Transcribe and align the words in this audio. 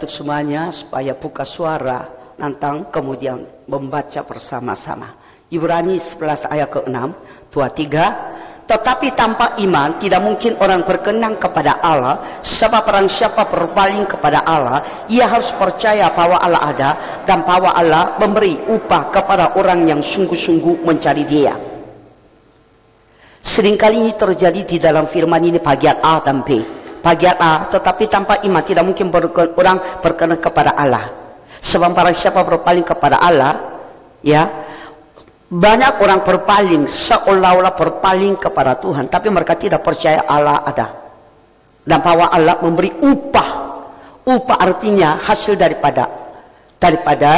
untuk 0.00 0.16
semuanya 0.16 0.72
supaya 0.72 1.12
buka 1.12 1.44
suara 1.44 2.08
nantang 2.40 2.88
kemudian 2.88 3.44
membaca 3.68 4.24
bersama-sama. 4.24 5.12
Ibrani 5.52 6.00
11 6.00 6.48
ayat 6.48 6.72
ke-6, 6.72 6.96
23. 7.52 8.64
Tetapi 8.64 9.12
tanpa 9.12 9.60
iman 9.60 10.00
tidak 10.00 10.24
mungkin 10.24 10.56
orang 10.56 10.88
berkenan 10.88 11.36
kepada 11.36 11.84
Allah 11.84 12.40
sebab 12.40 12.88
orang 12.88 13.12
siapa 13.12 13.44
berpaling 13.44 14.08
kepada 14.08 14.40
Allah 14.40 15.04
ia 15.12 15.28
harus 15.28 15.52
percaya 15.52 16.08
bahwa 16.16 16.40
Allah 16.40 16.62
ada 16.72 16.90
dan 17.28 17.44
bahwa 17.44 17.76
Allah 17.76 18.16
memberi 18.16 18.56
upah 18.72 19.12
kepada 19.12 19.52
orang 19.60 19.84
yang 19.84 20.00
sungguh-sungguh 20.00 20.80
mencari 20.80 21.28
dia. 21.28 21.52
Seringkali 23.36 24.00
ini 24.00 24.16
terjadi 24.16 24.64
di 24.64 24.80
dalam 24.80 25.04
firman 25.04 25.44
ini 25.44 25.60
bagian 25.60 26.00
A 26.00 26.24
dan 26.24 26.40
B. 26.40 26.79
Bagian 27.00 27.36
A, 27.40 27.66
tetapi 27.72 28.12
tanpa 28.12 28.44
iman 28.44 28.60
tidak 28.60 28.84
mungkin 28.84 29.08
berken, 29.08 29.56
orang 29.56 30.00
berkenan 30.04 30.36
kepada 30.36 30.76
Allah. 30.76 31.08
Sebab 31.60 31.92
para 31.92 32.12
siapa 32.12 32.44
berpaling 32.44 32.84
kepada 32.84 33.20
Allah, 33.20 33.56
ya, 34.20 34.48
banyak 35.50 35.98
orang 35.98 36.20
berpaling 36.22 36.84
seolah-olah 36.86 37.74
berpaling 37.74 38.36
kepada 38.36 38.76
Tuhan, 38.78 39.08
tapi 39.08 39.32
mereka 39.32 39.56
tidak 39.56 39.80
percaya 39.82 40.24
Allah 40.28 40.62
ada. 40.62 40.86
Dan 41.82 42.04
bahwa 42.04 42.28
Allah 42.28 42.60
memberi 42.60 42.92
upah. 43.00 43.50
Upah 44.20 44.56
artinya 44.60 45.16
hasil 45.16 45.56
daripada 45.56 46.06
daripada 46.80 47.32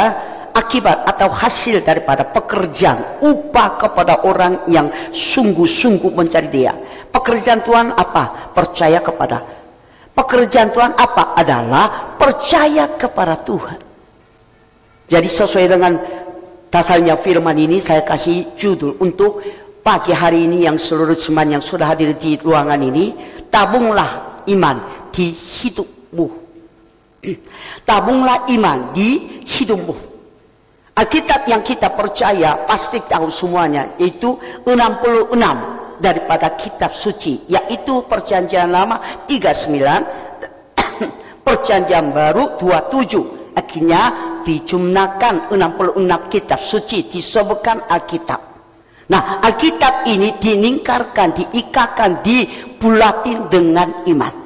akibat 0.53 1.03
atau 1.09 1.33
hasil 1.33 1.81
daripada 1.81 2.29
pekerjaan. 2.29 3.19
Upah 3.25 3.81
kepada 3.81 4.21
orang 4.23 4.69
yang 4.69 4.87
sungguh-sungguh 5.11 6.13
mencari 6.13 6.47
dia. 6.53 6.71
Pekerjaan 7.09 7.65
Tuhan 7.65 7.91
apa? 7.97 8.53
Percaya 8.53 9.01
kepada. 9.01 9.41
Pekerjaan 10.13 10.69
Tuhan 10.69 10.93
apa? 10.93 11.33
Adalah 11.33 12.15
percaya 12.21 12.85
kepada 12.93 13.41
Tuhan. 13.41 13.79
Jadi 15.09 15.27
sesuai 15.27 15.65
dengan 15.67 15.93
dasarnya 16.69 17.17
firman 17.17 17.57
ini 17.57 17.81
saya 17.81 18.05
kasih 18.05 18.53
judul 18.55 18.97
untuk 19.01 19.41
pagi 19.83 20.13
hari 20.15 20.47
ini 20.47 20.63
yang 20.63 20.79
seluruh 20.79 21.17
teman 21.17 21.59
yang 21.59 21.63
sudah 21.65 21.91
hadir 21.91 22.13
di 22.13 22.37
ruangan 22.37 22.79
ini. 22.79 23.13
Tabunglah 23.49 24.41
iman 24.49 25.09
di 25.09 25.33
hidupmu. 25.33 26.27
Tabunglah 27.89 28.49
iman 28.49 28.89
di 28.93 29.41
hidupmu 29.45 30.12
Alkitab 30.93 31.49
yang 31.49 31.65
kita 31.65 31.89
percaya 31.97 32.69
pasti 32.69 33.01
tahu 33.01 33.25
semuanya. 33.25 33.97
Itu 33.97 34.37
66 34.61 35.97
daripada 35.97 36.53
kitab 36.53 36.93
suci 36.93 37.49
yaitu 37.49 38.05
perjanjian 38.05 38.69
lama 38.69 39.25
39 39.25 39.73
perjanjian 41.47 42.13
baru 42.13 42.61
27 42.61 43.57
akhirnya 43.57 44.01
dijumlakan 44.45 45.49
66 45.49 46.33
kitab 46.33 46.59
suci 46.61 47.09
disebutkan 47.09 47.89
Alkitab. 47.89 48.41
Nah 49.09 49.41
Alkitab 49.41 50.05
ini 50.05 50.37
diningkarkan 50.37 51.33
diikatkan 51.33 52.21
dibulatin 52.21 53.49
dengan 53.49 54.05
iman 54.05 54.42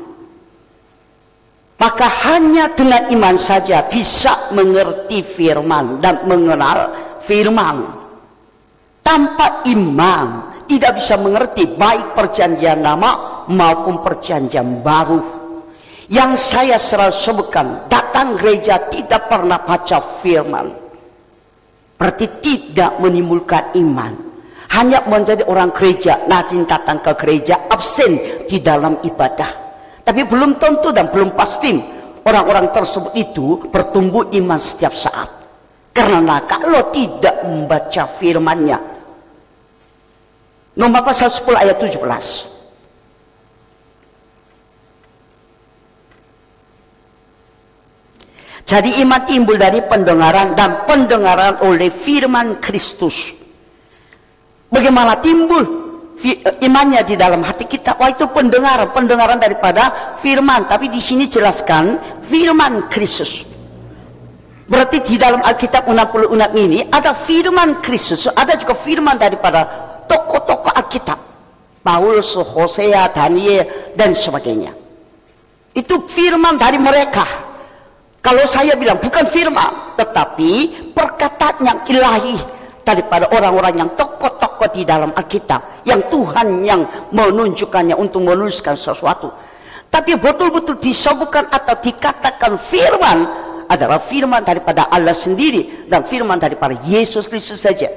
maka 1.78 2.10
hanya 2.26 2.74
dengan 2.74 3.06
iman 3.14 3.38
saja 3.38 3.86
bisa 3.86 4.50
mengerti 4.54 5.22
firman 5.22 6.02
dan 6.02 6.26
mengenal 6.26 6.90
firman. 7.22 7.86
Tanpa 9.06 9.62
iman 9.70 10.58
tidak 10.66 11.00
bisa 11.00 11.16
mengerti 11.22 11.70
baik 11.78 12.18
perjanjian 12.18 12.82
lama 12.82 13.46
maupun 13.48 14.02
perjanjian 14.02 14.82
baru. 14.82 15.22
Yang 16.08 16.32
saya 16.40 16.78
selalu 16.82 17.14
sebutkan, 17.14 17.68
datang 17.92 18.36
gereja 18.36 18.90
tidak 18.90 19.30
pernah 19.30 19.62
baca 19.62 20.00
firman. 20.24 20.68
Berarti 21.94 22.26
tidak 22.42 23.00
menimbulkan 23.00 23.76
iman. 23.80 24.14
Hanya 24.76 25.04
menjadi 25.08 25.48
orang 25.48 25.72
gereja, 25.72 26.28
najin 26.28 26.68
datang 26.68 27.00
ke 27.00 27.16
gereja, 27.16 27.68
absen 27.72 28.44
di 28.48 28.60
dalam 28.60 29.00
ibadah 29.04 29.67
tapi 30.08 30.24
belum 30.24 30.56
tentu 30.56 30.96
dan 30.96 31.12
belum 31.12 31.36
pasti 31.36 31.76
orang-orang 32.24 32.72
tersebut 32.72 33.12
itu 33.12 33.68
bertumbuh 33.68 34.32
iman 34.40 34.56
setiap 34.56 34.96
saat. 34.96 35.28
Karena 35.92 36.48
kalau 36.48 36.96
tidak 36.96 37.44
membaca 37.44 38.08
firmannya. 38.16 38.80
Nomor 40.80 41.04
pasal 41.04 41.28
10 41.28 41.60
ayat 41.60 41.76
17. 41.76 42.00
Jadi 48.64 49.04
iman 49.04 49.22
timbul 49.28 49.60
dari 49.60 49.84
pendengaran 49.84 50.56
dan 50.56 50.88
pendengaran 50.88 51.60
oleh 51.68 51.92
firman 51.92 52.64
Kristus. 52.64 53.36
Bagaimana 54.72 55.20
timbul? 55.20 55.77
Imannya 56.64 57.02
di 57.06 57.16
dalam 57.16 57.46
hati 57.46 57.70
kita. 57.70 57.94
Wah 57.98 58.10
itu 58.10 58.26
pendengaran, 58.34 58.90
pendengaran 58.92 59.38
daripada 59.38 60.16
firman. 60.18 60.66
Tapi 60.66 60.90
di 60.90 60.98
sini 60.98 61.30
jelaskan 61.30 62.02
firman 62.26 62.90
Kristus. 62.90 63.46
Berarti 64.68 65.00
di 65.00 65.16
dalam 65.16 65.40
Alkitab 65.40 65.88
66 65.88 66.36
ini 66.60 66.84
ada 66.92 67.16
firman 67.16 67.80
Kristus, 67.80 68.28
ada 68.28 68.52
juga 68.60 68.76
firman 68.76 69.16
daripada 69.16 69.64
tokoh-tokoh 70.12 70.76
Alkitab. 70.76 71.20
Paulus, 71.88 72.36
Hosea, 72.36 73.08
Daniel, 73.16 73.96
dan 73.96 74.12
sebagainya. 74.12 74.76
Itu 75.72 76.04
firman 76.12 76.60
dari 76.60 76.76
mereka. 76.76 77.24
Kalau 78.20 78.44
saya 78.44 78.76
bilang 78.76 79.00
bukan 79.00 79.24
firman, 79.24 79.96
tetapi 79.96 80.52
perkataan 80.92 81.64
yang 81.64 81.80
ilahi 81.88 82.57
daripada 82.88 83.28
orang-orang 83.36 83.84
yang 83.84 83.90
tokoh-tokoh 84.00 84.72
di 84.72 84.88
dalam 84.88 85.12
Alkitab 85.12 85.84
yang 85.84 86.00
Tuhan 86.08 86.64
yang 86.64 86.82
menunjukkannya 87.12 88.00
untuk 88.00 88.24
menuliskan 88.24 88.80
sesuatu. 88.80 89.28
Tapi 89.92 90.16
betul-betul 90.16 90.80
disebutkan 90.80 91.52
atau 91.52 91.76
dikatakan 91.84 92.56
firman 92.56 93.28
adalah 93.68 94.00
firman 94.00 94.40
daripada 94.48 94.88
Allah 94.88 95.12
sendiri 95.12 95.92
dan 95.92 96.08
firman 96.08 96.40
daripada 96.40 96.80
Yesus 96.88 97.28
Kristus 97.28 97.60
saja. 97.60 97.92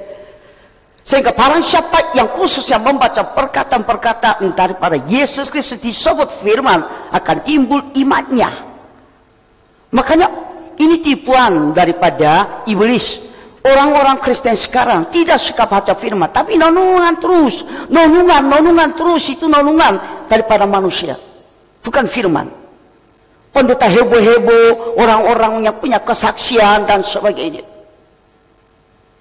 Sehingga 1.01 1.31
para 1.33 1.57
siapa 1.63 2.13
yang 2.13 2.29
khusus 2.35 2.67
yang 2.67 2.83
membaca 2.83 3.31
perkataan-perkataan 3.31 4.53
daripada 4.53 4.99
Yesus 5.07 5.47
Kristus 5.47 5.79
disebut 5.79 6.29
firman 6.43 6.83
akan 7.15 7.37
timbul 7.47 7.95
imannya. 7.95 8.51
Makanya 9.91 10.27
ini 10.77 10.99
tipuan 11.03 11.75
daripada 11.75 12.63
iblis 12.69 13.30
Orang-orang 13.61 14.17
Kristen 14.17 14.57
sekarang 14.57 15.05
tidak 15.13 15.37
suka 15.37 15.69
baca 15.69 15.93
firman, 15.93 16.33
tapi 16.33 16.57
nonungan 16.57 17.13
terus, 17.21 17.61
nonungan, 17.93 18.41
nonungan 18.49 18.89
terus 18.97 19.29
itu 19.29 19.45
nonungan 19.45 20.25
daripada 20.25 20.65
manusia, 20.65 21.13
bukan 21.85 22.09
firman. 22.09 22.49
Pendeta 23.53 23.85
heboh-heboh, 23.85 24.97
orang-orang 24.97 25.69
yang 25.69 25.75
punya 25.77 26.01
kesaksian 26.01 26.89
dan 26.89 27.05
sebagainya. 27.05 27.61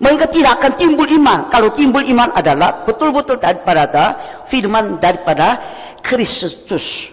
Mereka 0.01 0.33
tidak 0.33 0.57
akan 0.57 0.73
timbul 0.81 1.05
iman. 1.05 1.53
Kalau 1.53 1.77
timbul 1.77 2.01
iman 2.09 2.33
adalah 2.33 2.89
betul-betul 2.89 3.37
daripada 3.37 4.17
firman 4.49 4.97
daripada 4.97 5.61
Kristus. 6.01 7.13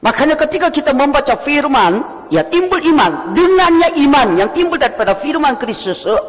Makanya 0.00 0.36
ketika 0.36 0.72
kita 0.72 0.96
membaca 0.96 1.36
firman, 1.36 2.00
ya 2.32 2.40
timbul 2.48 2.80
iman. 2.80 3.36
Dengannya 3.36 3.88
iman 4.08 4.28
yang 4.40 4.50
timbul 4.56 4.80
daripada 4.80 5.12
firman 5.12 5.60
Kristus, 5.60 6.08
eh, 6.08 6.22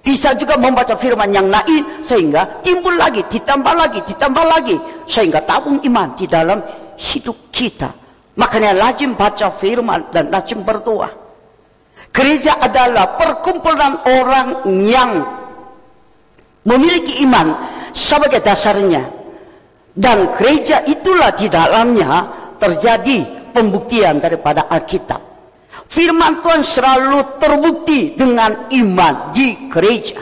bisa 0.00 0.32
juga 0.36 0.56
membaca 0.56 0.96
firman 0.96 1.28
yang 1.32 1.52
lain 1.52 2.00
sehingga 2.00 2.64
timbul 2.64 2.96
lagi, 2.96 3.24
ditambah 3.28 3.74
lagi, 3.76 4.00
ditambah 4.08 4.44
lagi 4.44 4.76
sehingga 5.04 5.44
tabung 5.44 5.80
iman 5.84 6.16
di 6.16 6.24
dalam 6.24 6.60
hidup 6.96 7.52
kita. 7.52 7.92
Makanya 8.36 8.72
lazim 8.72 9.16
baca 9.16 9.52
firman 9.56 10.08
dan 10.12 10.32
lazim 10.32 10.64
berdoa. 10.64 11.08
Gereja 12.14 12.56
adalah 12.60 13.18
perkumpulan 13.18 14.00
orang 14.06 14.48
yang 14.86 15.24
memiliki 16.68 17.24
iman 17.26 17.52
sebagai 17.92 18.44
dasarnya. 18.44 19.02
Dan 19.94 20.34
gereja 20.34 20.82
itulah 20.84 21.30
di 21.32 21.46
dalamnya 21.46 22.43
terjadi 22.64 23.52
pembuktian 23.52 24.24
daripada 24.24 24.64
Alkitab. 24.72 25.20
Firman 25.84 26.40
Tuhan 26.40 26.64
selalu 26.64 27.18
terbukti 27.36 28.16
dengan 28.16 28.72
iman 28.72 29.36
di 29.36 29.68
gereja. 29.68 30.16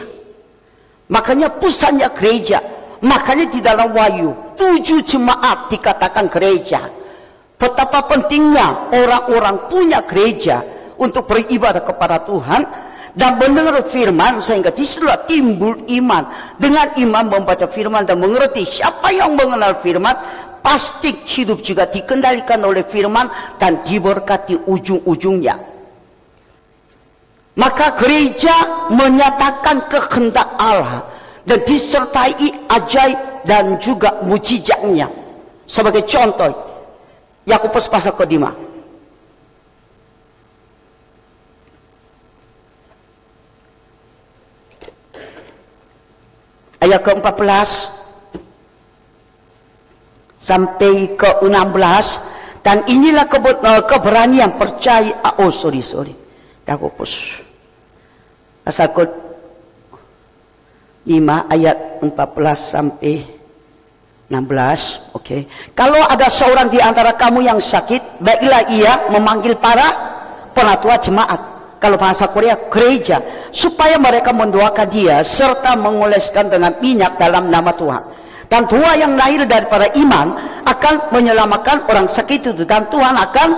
Makanya 1.06 1.54
pusatnya 1.62 2.10
gereja. 2.10 2.58
Makanya 3.02 3.46
di 3.50 3.62
dalam 3.62 3.94
Wahyu 3.94 4.58
tujuh 4.58 5.06
jemaat 5.06 5.70
dikatakan 5.70 6.26
gereja. 6.26 6.90
Betapa 7.58 8.10
pentingnya 8.10 8.90
orang-orang 8.90 9.70
punya 9.70 10.02
gereja 10.02 10.66
untuk 10.98 11.30
beribadah 11.30 11.82
kepada 11.82 12.26
Tuhan 12.26 12.62
dan 13.14 13.38
mendengar 13.38 13.86
firman 13.86 14.42
sehingga 14.42 14.74
di 14.74 14.82
situlah 14.82 15.26
timbul 15.30 15.78
iman. 15.86 16.26
Dengan 16.58 16.90
iman 16.98 17.24
membaca 17.38 17.70
firman 17.70 18.02
dan 18.02 18.18
mengerti 18.18 18.66
siapa 18.66 19.14
yang 19.14 19.38
mengenal 19.38 19.78
firman 19.78 20.14
pasti 20.62 21.26
hidup 21.26 21.60
juga 21.60 21.90
dikendalikan 21.90 22.62
oleh 22.62 22.86
firman 22.86 23.28
dan 23.58 23.82
diberkati 23.82 24.64
ujung-ujungnya. 24.64 25.58
Maka 27.52 27.92
gereja 28.00 28.88
menyatakan 28.88 29.84
kehendak 29.90 30.48
Allah 30.56 31.04
dan 31.44 31.60
disertai 31.68 32.64
ajaib 32.70 33.44
dan 33.44 33.76
juga 33.76 34.24
mujizatnya. 34.24 35.10
Sebagai 35.68 36.06
contoh, 36.08 36.48
Yakobus 37.44 37.90
pasal 37.90 38.16
kedima. 38.16 38.54
Ayat 46.82 46.98
ke-14 47.06 48.01
sampai 50.42 51.14
ke-16 51.14 52.06
dan 52.66 52.82
inilah 52.90 53.26
eh, 53.30 53.82
keberanian 53.86 54.58
percaya 54.58 55.22
oh 55.38 55.54
sorry 55.54 55.82
sorry. 55.82 56.14
Yakobus 56.62 57.42
pasal 58.62 58.94
ke 58.94 59.02
5 61.10 61.50
ayat 61.50 61.76
14 62.06 62.14
sampai 62.54 63.14
16 64.30 64.30
oke 64.30 65.18
okay. 65.18 65.42
kalau 65.74 65.98
ada 66.06 66.30
seorang 66.30 66.70
di 66.70 66.78
antara 66.78 67.18
kamu 67.18 67.42
yang 67.42 67.58
sakit 67.58 68.22
baiklah 68.22 68.62
ia 68.70 69.10
memanggil 69.10 69.58
para 69.58 70.12
penatua 70.52 71.00
jemaat. 71.00 71.40
Kalau 71.82 71.98
bahasa 71.98 72.30
Korea 72.30 72.54
gereja. 72.70 73.18
Supaya 73.50 73.98
mereka 73.98 74.30
mendoakan 74.30 74.88
dia 74.88 75.20
serta 75.26 75.74
mengoleskan 75.76 76.48
dengan 76.48 76.78
minyak 76.78 77.18
dalam 77.20 77.50
nama 77.50 77.74
Tuhan 77.74 78.21
dan 78.52 78.68
tua 78.68 78.92
yang 79.00 79.16
lahir 79.16 79.48
daripada 79.48 79.88
iman 79.96 80.36
akan 80.68 81.08
menyelamatkan 81.08 81.88
orang 81.88 82.04
sakit 82.04 82.52
itu. 82.52 82.68
Dan 82.68 82.84
Tuhan 82.92 83.16
akan 83.16 83.48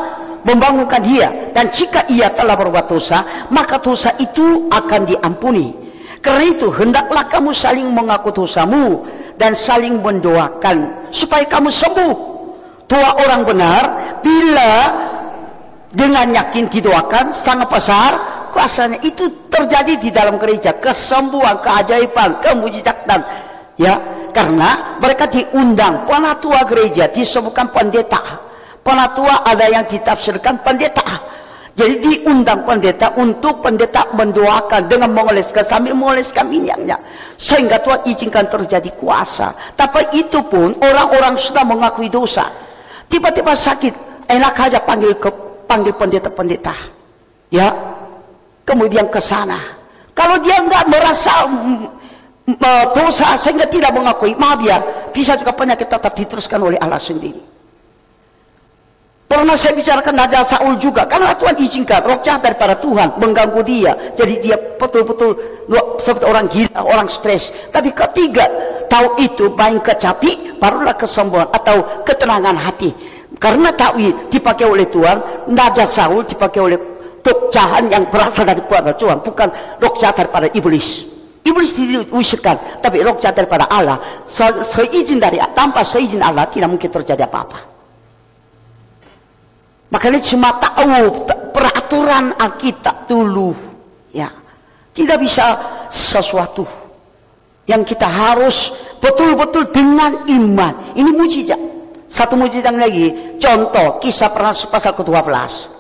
membangunkan 0.47 1.03
dia. 1.03 1.51
Dan 1.51 1.67
jika 1.75 2.07
ia 2.07 2.31
telah 2.31 2.55
berbuat 2.55 2.87
dosa 2.87 3.51
maka 3.51 3.83
dosa 3.83 4.15
itu 4.23 4.71
akan 4.71 5.03
diampuni. 5.03 5.75
Karena 6.23 6.47
itu 6.47 6.71
hendaklah 6.71 7.27
kamu 7.27 7.51
saling 7.51 7.91
mengaku 7.91 8.47
dosamu 8.47 9.03
dan 9.35 9.59
saling 9.59 9.99
mendoakan 9.99 11.11
supaya 11.11 11.43
kamu 11.43 11.75
sembuh. 11.75 12.15
Tua 12.87 13.19
orang 13.19 13.43
benar 13.43 13.83
bila 14.23 14.73
dengan 15.91 16.31
yakin 16.39 16.71
didoakan 16.71 17.35
sangat 17.35 17.67
besar 17.67 18.11
kuasanya. 18.55 19.03
Itu 19.03 19.51
terjadi 19.51 19.99
di 19.99 20.15
dalam 20.15 20.39
gereja. 20.39 20.79
Kesembuhan 20.79 21.59
keajaiban 21.59 22.39
kemujizatan 22.39 23.21
ya 23.75 23.99
karena 24.35 24.99
mereka 24.99 25.31
diundang 25.31 26.11
penatua 26.11 26.67
gereja 26.67 27.07
disebutkan 27.07 27.71
pendeta. 27.71 28.43
Penatua 28.83 29.47
ada 29.47 29.65
yang 29.71 29.87
ditafsirkan 29.87 30.61
pendeta. 30.67 31.23
Jadi 31.75 32.03
diundang 32.03 32.63
pendeta 32.63 33.15
untuk 33.19 33.63
pendeta 33.63 34.07
mendoakan 34.15 34.87
dengan 34.87 35.11
mengoleskan 35.11 35.65
sambil 35.65 35.95
mengoleskan 35.95 36.47
minyaknya. 36.47 36.99
Sehingga 37.39 37.83
Tuhan 37.83 38.07
izinkan 38.07 38.47
terjadi 38.47 38.91
kuasa. 38.99 39.55
Tapi 39.75 40.19
itu 40.19 40.39
pun 40.47 40.75
orang-orang 40.79 41.39
sudah 41.39 41.65
mengakui 41.67 42.11
dosa. 42.11 42.51
Tiba-tiba 43.11 43.55
sakit 43.55 44.27
enak 44.29 44.55
aja 44.55 44.79
panggil 44.83 45.15
ke 45.19 45.31
panggil 45.67 45.95
pendeta-pendeta. 45.95 46.75
Ya 47.51 47.71
kemudian 48.67 49.07
ke 49.11 49.19
sana. 49.19 49.59
Kalau 50.15 50.39
dia 50.43 50.63
nggak 50.63 50.85
merasa 50.87 51.49
dosa 52.93 53.37
sehingga 53.41 53.65
tidak 53.69 53.97
mengakui. 53.97 54.37
Maaf 54.37 54.61
ya 54.61 54.79
bisa 55.11 55.33
juga 55.41 55.57
penyakit 55.57 55.89
tetap 55.89 56.13
diteruskan 56.13 56.61
oleh 56.61 56.79
Allah 56.81 57.01
sendiri. 57.01 57.41
Pernah 59.25 59.57
saya 59.57 59.75
bicarakan 59.75 60.15
Raja 60.15 60.47
Saul 60.47 60.77
juga 60.77 61.09
karena 61.09 61.33
Tuhan 61.35 61.57
izinkan 61.59 62.05
roh 62.05 62.21
jahat 62.21 62.45
daripada 62.45 62.77
Tuhan 62.79 63.19
mengganggu 63.19 63.61
dia. 63.65 63.93
Jadi 64.15 64.45
dia 64.45 64.55
betul-betul 64.77 65.35
seperti 65.99 66.25
orang 66.29 66.47
gila 66.53 66.81
orang 66.85 67.09
stres. 67.09 67.51
Tapi 67.73 67.91
ketiga 67.91 68.45
tahu 68.87 69.19
itu 69.25 69.51
baik 69.57 69.81
kecapi 69.81 70.61
barulah 70.61 70.95
kesombongan 70.95 71.49
atau 71.51 72.05
ketenangan 72.05 72.55
hati. 72.55 72.93
Karena 73.41 73.75
tahu 73.75 74.29
dipakai 74.29 74.69
oleh 74.69 74.87
Tuhan 74.93 75.49
Raja 75.51 75.89
Saul 75.89 76.29
dipakai 76.29 76.61
oleh 76.61 76.79
roh 77.25 77.49
jahat 77.49 77.89
yang 77.89 78.05
berasal 78.13 78.45
dari 78.45 78.61
Tuhan 78.69 79.19
bukan 79.25 79.49
roh 79.81 79.95
jahat 79.97 80.21
daripada 80.21 80.47
iblis 80.53 81.14
Iblis 81.45 81.77
diusirkan, 81.77 82.81
tapi 82.81 83.05
roh 83.05 83.21
jahat 83.21 83.37
daripada 83.37 83.69
Allah. 83.69 84.01
Se 84.25 84.49
seizin 84.65 85.21
dari 85.21 85.37
tanpa 85.53 85.85
seizin 85.85 86.25
Allah 86.25 86.49
tidak 86.49 86.73
mungkin 86.73 86.89
terjadi 86.89 87.29
apa-apa. 87.29 87.61
Makanya 89.93 90.25
cuma 90.25 90.57
tahu 90.57 91.29
peraturan 91.53 92.33
Alkitab 92.41 93.05
dulu, 93.05 93.53
ya. 94.09 94.33
Tidak 94.95 95.21
bisa 95.21 95.45
sesuatu 95.93 96.65
yang 97.69 97.85
kita 97.85 98.09
harus 98.09 98.73
betul-betul 99.05 99.69
dengan 99.69 100.25
iman. 100.25 100.97
Ini 100.97 101.11
mujizat. 101.13 101.61
Satu 102.09 102.41
mujizat 102.41 102.73
lagi, 102.73 103.37
contoh 103.37 104.01
kisah 104.01 104.31
pernah 104.33 104.55
pasal 104.55 104.97
ke-12. 104.97 105.74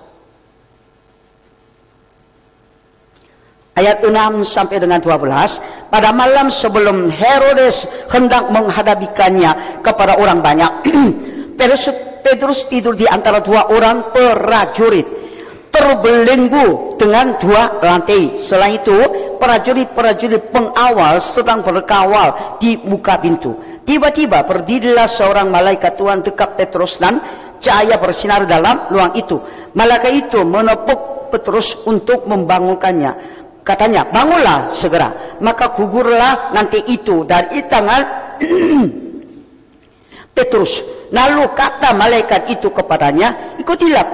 Ayat 3.75 4.07
6 4.07 4.47
sampai 4.47 4.79
dengan 4.79 5.03
12 5.03 5.91
pada 5.91 6.11
malam 6.15 6.51
sebelum 6.51 7.11
Herodes 7.11 7.87
hendak 8.11 8.51
menghadapikannya 8.51 9.83
kepada 9.83 10.19
orang 10.19 10.41
banyak 10.43 10.73
Petrus, 11.59 11.91
Petrus 12.23 12.61
tidur 12.67 12.99
di 12.99 13.07
antara 13.07 13.39
dua 13.43 13.71
orang 13.71 14.11
prajurit 14.11 15.07
terbelenggu 15.75 16.95
dengan 16.95 17.35
dua 17.43 17.83
lantai. 17.83 18.39
Selain 18.39 18.79
itu 18.79 18.95
prajurit-prajurit 19.43 20.55
pengawal 20.55 21.19
sedang 21.19 21.67
berkawal 21.67 22.59
di 22.63 22.79
muka 22.87 23.19
pintu. 23.19 23.83
Tiba-tiba 23.83 24.47
berdirilah 24.47 25.11
seorang 25.11 25.51
malaikat 25.51 25.99
Tuhan 25.99 26.25
dekat 26.25 26.57
Petrus 26.57 26.97
dan 27.03 27.21
cahaya 27.59 27.99
bersinar 27.99 28.47
dalam 28.47 28.89
ruang 28.89 29.13
itu. 29.19 29.37
Malaikat 29.75 30.13
itu 30.15 30.41
menepuk 30.47 31.29
Petrus 31.35 31.75
untuk 31.85 32.25
membangunkannya 32.31 33.44
Katanya, 33.65 34.05
bangunlah 34.05 34.69
segera. 34.77 35.41
Maka 35.41 35.73
gugurlah 35.73 36.53
nanti 36.53 36.85
itu 36.85 37.25
dari 37.25 37.65
tangan 37.65 38.03
Petrus. 40.37 40.85
Lalu 41.15 41.49
kata 41.57 41.97
malaikat 41.97 42.51
itu 42.53 42.69
kepadanya, 42.69 43.57
ikutilah, 43.57 44.05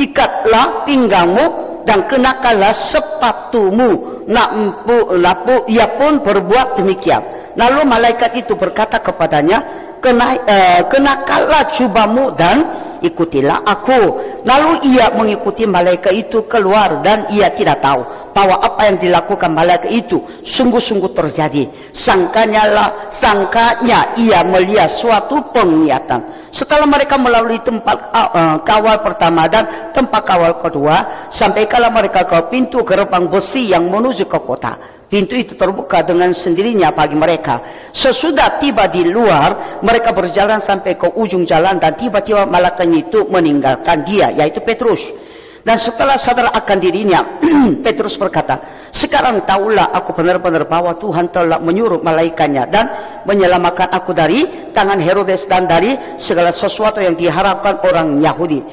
ikatlah 0.00 0.88
pinggangmu 0.88 1.46
dan 1.84 2.08
kenakanlah 2.08 2.72
sepatumu. 2.72 4.24
Nampu, 4.24 5.20
lapu, 5.20 5.68
ia 5.68 5.84
pun 6.00 6.24
berbuat 6.24 6.80
demikian. 6.80 7.20
Lalu 7.60 7.84
malaikat 7.84 8.40
itu 8.40 8.56
berkata 8.56 9.04
kepadanya, 9.04 9.83
Kena, 10.04 10.36
eh, 10.44 10.84
kenakanlah 10.92 11.72
cubamu 11.72 12.36
dan 12.36 12.60
ikutilah 13.00 13.64
aku. 13.64 14.20
Lalu 14.44 14.92
ia 14.92 15.08
mengikuti 15.16 15.64
malaikat 15.64 16.12
itu 16.28 16.44
keluar 16.44 17.00
dan 17.00 17.24
ia 17.32 17.48
tidak 17.56 17.80
tahu 17.80 18.04
bahwa 18.36 18.60
apa 18.60 18.92
yang 18.92 19.00
dilakukan 19.00 19.48
malaikat 19.48 19.88
itu 19.88 20.20
sungguh-sungguh 20.44 21.08
terjadi. 21.16 21.72
Sangkanya 21.96 22.68
lah, 22.68 22.88
sangkanya 23.08 24.12
ia 24.20 24.44
melihat 24.44 24.92
suatu 24.92 25.40
penglihatan. 25.56 26.20
Setelah 26.52 26.84
mereka 26.84 27.16
melalui 27.16 27.56
tempat 27.64 28.12
uh, 28.12 28.60
kawal 28.60 29.00
pertama 29.00 29.48
dan 29.48 29.90
tempat 29.96 30.20
kawal 30.20 30.52
kedua, 30.60 31.28
sampai 31.32 31.64
kala 31.64 31.88
mereka 31.88 32.28
ke 32.28 32.36
pintu 32.52 32.84
gerbang 32.84 33.24
besi 33.24 33.72
yang 33.72 33.88
menuju 33.88 34.28
ke 34.28 34.38
kota. 34.44 34.93
Pintu 35.14 35.38
itu 35.38 35.54
terbuka 35.54 36.02
dengan 36.02 36.34
sendirinya 36.34 36.90
bagi 36.90 37.14
mereka. 37.14 37.62
Sesudah 37.94 38.58
tiba 38.58 38.90
di 38.90 39.06
luar, 39.06 39.78
mereka 39.78 40.10
berjalan 40.10 40.58
sampai 40.58 40.98
ke 40.98 41.06
ujung 41.14 41.46
jalan 41.46 41.78
dan 41.78 41.94
tiba-tiba 41.94 42.42
malaikat 42.50 42.90
itu 42.90 43.22
meninggalkan 43.30 44.02
dia, 44.02 44.34
yaitu 44.34 44.58
Petrus. 44.58 45.14
Dan 45.62 45.78
setelah 45.78 46.18
sadar 46.18 46.50
akan 46.50 46.78
dirinya, 46.82 47.22
Petrus 47.86 48.18
berkata, 48.18 48.58
sekarang 48.90 49.46
tahulah 49.46 49.94
aku 49.94 50.18
benar-benar 50.18 50.66
bahwa 50.66 50.98
Tuhan 50.98 51.30
telah 51.30 51.62
menyuruh 51.62 52.02
malaikatnya 52.02 52.66
dan 52.66 52.90
menyelamatkan 53.22 53.94
aku 53.94 54.10
dari 54.10 54.66
tangan 54.74 54.98
Herodes 54.98 55.46
dan 55.46 55.70
dari 55.70 55.94
segala 56.18 56.50
sesuatu 56.50 56.98
yang 56.98 57.14
diharapkan 57.14 57.78
orang 57.86 58.18
Yahudi. 58.18 58.66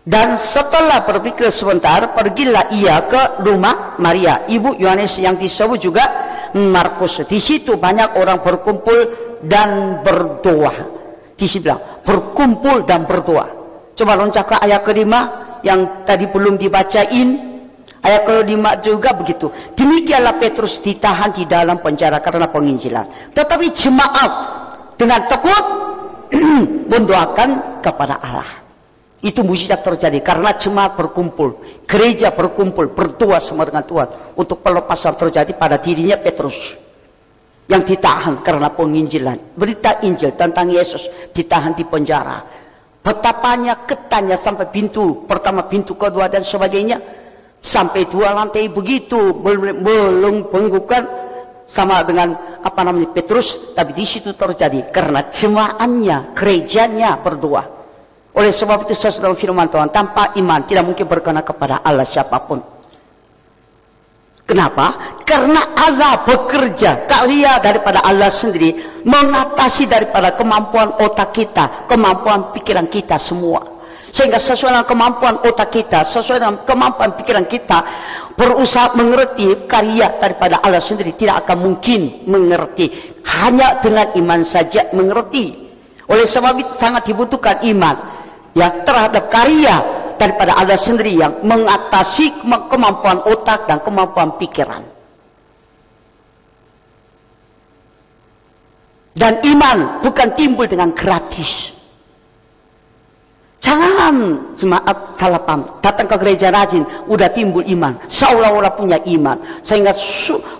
Dan 0.00 0.40
setelah 0.40 1.04
berpikir 1.04 1.52
sebentar, 1.52 2.16
pergilah 2.16 2.72
ia 2.72 3.04
ke 3.04 3.44
rumah 3.44 4.00
Maria, 4.00 4.48
ibu 4.48 4.72
Yohanes 4.80 5.20
yang 5.20 5.36
disebut 5.36 5.76
juga 5.76 6.04
Markus. 6.56 7.20
Di 7.28 7.36
situ 7.36 7.76
banyak 7.76 8.16
orang 8.16 8.40
berkumpul 8.40 8.98
dan 9.44 10.00
berdoa. 10.00 10.72
Di 11.36 11.44
situ 11.44 11.68
bilang, 11.68 12.00
berkumpul 12.00 12.88
dan 12.88 13.04
berdoa. 13.04 13.46
Coba 13.92 14.16
loncat 14.16 14.44
ke 14.48 14.56
ayat 14.56 14.80
kelima 14.80 15.20
yang 15.60 16.04
tadi 16.08 16.24
belum 16.24 16.56
dibacain. 16.56 17.52
Ayat 18.00 18.24
kelima 18.24 18.80
juga 18.80 19.12
begitu. 19.12 19.52
Demikianlah 19.76 20.40
Petrus 20.40 20.80
ditahan 20.80 21.28
di 21.36 21.44
dalam 21.44 21.84
penjara 21.84 22.16
karena 22.24 22.48
penginjilan. 22.48 23.36
Tetapi 23.36 23.68
jemaat 23.76 24.32
dengan 24.96 25.20
tekun 25.28 25.64
mendoakan 26.92 27.84
kepada 27.84 28.16
Allah. 28.24 28.59
Itu 29.20 29.44
mujizat 29.44 29.84
terjadi 29.84 30.24
karena 30.24 30.56
jemaat 30.56 30.96
berkumpul, 30.96 31.60
gereja 31.84 32.32
berkumpul, 32.32 32.88
berdoa 32.88 33.36
sama 33.36 33.68
dengan 33.68 33.84
Tuhan 33.84 34.08
untuk 34.32 34.64
pelepasan 34.64 35.12
terjadi 35.12 35.52
pada 35.60 35.76
dirinya 35.76 36.16
Petrus 36.16 36.80
yang 37.68 37.84
ditahan 37.84 38.40
karena 38.40 38.72
penginjilan. 38.72 39.54
Berita 39.54 40.00
Injil 40.08 40.32
tentang 40.40 40.72
Yesus 40.72 41.06
ditahan 41.36 41.76
di 41.76 41.84
penjara. 41.84 42.42
Betapanya 43.04 43.84
ketanya 43.84 44.40
sampai 44.40 44.72
pintu 44.72 45.28
pertama, 45.28 45.68
pintu 45.68 46.00
kedua 46.00 46.32
dan 46.32 46.40
sebagainya. 46.40 47.00
Sampai 47.60 48.08
dua 48.08 48.32
lantai 48.32 48.72
begitu 48.72 49.36
belum 49.36 50.48
penggukan 50.48 51.04
sama 51.68 52.00
dengan 52.08 52.32
apa 52.64 52.80
namanya 52.80 53.12
Petrus, 53.12 53.76
tapi 53.76 53.92
di 53.92 54.08
situ 54.08 54.32
terjadi 54.32 54.88
karena 54.88 55.28
jemaatnya, 55.28 56.32
gerejanya 56.32 57.20
berdoa. 57.20 57.79
Oleh 58.30 58.54
sebab 58.54 58.86
itu 58.86 58.94
sesudah 58.94 59.34
firman 59.34 59.66
Tuhan, 59.66 59.90
tanpa 59.90 60.30
iman 60.38 60.62
tidak 60.62 60.86
mungkin 60.86 61.06
berkenan 61.10 61.42
kepada 61.42 61.82
Allah 61.82 62.06
siapa 62.06 62.38
pun. 62.46 62.62
Kenapa? 64.46 65.18
Karena 65.22 65.78
Allah 65.78 66.26
bekerja 66.26 67.06
karya 67.06 67.62
daripada 67.62 68.02
Allah 68.02 68.34
sendiri 68.34 69.02
mengatasi 69.06 69.86
daripada 69.86 70.34
kemampuan 70.34 70.90
otak 70.98 71.30
kita, 71.30 71.86
kemampuan 71.86 72.50
pikiran 72.50 72.90
kita 72.90 73.14
semua. 73.14 73.62
Sehingga 74.10 74.42
sesuai 74.42 74.74
dengan 74.74 74.86
kemampuan 74.90 75.38
otak 75.46 75.70
kita, 75.70 76.02
sesuai 76.02 76.42
dengan 76.42 76.56
kemampuan 76.66 77.14
pikiran 77.14 77.46
kita, 77.46 77.78
berusaha 78.34 78.90
mengerti 78.98 79.70
karya 79.70 80.18
daripada 80.18 80.58
Allah 80.66 80.82
sendiri 80.82 81.14
tidak 81.14 81.46
akan 81.46 81.70
mungkin 81.70 82.26
mengerti. 82.26 82.90
Hanya 83.22 83.78
dengan 83.78 84.10
iman 84.18 84.42
saja 84.42 84.90
mengerti. 84.90 85.70
Oleh 86.10 86.26
sebab 86.26 86.58
itu 86.58 86.74
sangat 86.74 87.06
dibutuhkan 87.06 87.62
iman 87.70 88.19
ya 88.54 88.82
terhadap 88.82 89.30
karya 89.30 89.76
daripada 90.20 90.52
Allah 90.60 90.76
sendiri 90.76 91.16
yang 91.16 91.40
mengatasi 91.40 92.44
kemampuan 92.44 93.24
otak 93.24 93.64
dan 93.64 93.80
kemampuan 93.80 94.36
pikiran. 94.36 94.84
Dan 99.10 99.42
iman 99.42 100.00
bukan 100.04 100.28
timbul 100.38 100.64
dengan 100.70 100.94
gratis. 100.94 101.79
Jangan 103.60 104.56
jemaat 104.56 105.20
salah 105.20 105.44
paham. 105.44 105.68
Datang 105.84 106.08
ke 106.08 106.16
gereja 106.16 106.48
rajin, 106.48 106.80
udah 107.04 107.28
timbul 107.28 107.60
iman. 107.68 107.92
Seolah-olah 108.08 108.72
punya 108.72 108.96
iman. 109.04 109.36
Sehingga 109.60 109.92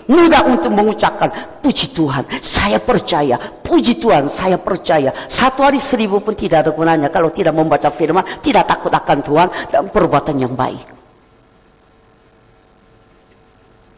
mudah 0.05 0.45
untuk 0.45 0.69
mengucapkan, 0.69 1.33
puji 1.65 1.97
Tuhan, 1.97 2.21
saya 2.45 2.77
percaya. 2.77 3.41
Puji 3.65 3.97
Tuhan, 3.97 4.29
saya 4.29 4.61
percaya. 4.61 5.09
Satu 5.25 5.65
hari 5.65 5.81
seribu 5.81 6.21
pun 6.21 6.37
tidak 6.37 6.61
ada 6.61 6.71
gunanya. 6.77 7.09
Kalau 7.09 7.33
tidak 7.33 7.57
membaca 7.57 7.89
firman, 7.89 8.21
tidak 8.45 8.69
takut 8.69 8.93
akan 8.93 9.19
Tuhan, 9.25 9.49
dan 9.73 9.89
perbuatan 9.89 10.37
yang 10.37 10.53
baik. 10.53 10.85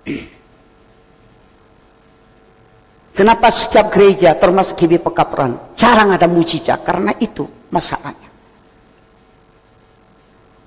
Kenapa 3.20 3.52
setiap 3.54 3.94
gereja 3.94 4.34
termasuk 4.40 4.80
GB 4.80 5.04
Pekaperan 5.06 5.76
jarang 5.78 6.10
ada 6.16 6.26
mujizat? 6.26 6.82
Karena 6.82 7.14
itu 7.22 7.46
masalahnya. 7.70 8.33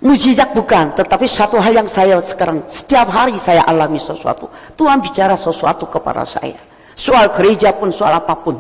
Mujizat 0.07 0.55
bukan, 0.55 0.95
tetapi 0.95 1.27
satu 1.27 1.59
hal 1.59 1.83
yang 1.83 1.91
saya 1.91 2.23
sekarang 2.23 2.63
setiap 2.71 3.11
hari 3.11 3.43
saya 3.43 3.67
alami 3.67 3.99
sesuatu. 3.99 4.47
Tuhan 4.79 5.03
bicara 5.03 5.35
sesuatu 5.35 5.91
kepada 5.91 6.23
saya. 6.23 6.63
Soal 6.95 7.35
gereja 7.35 7.75
pun, 7.75 7.91
soal 7.91 8.15
apa 8.15 8.39
pun. 8.39 8.55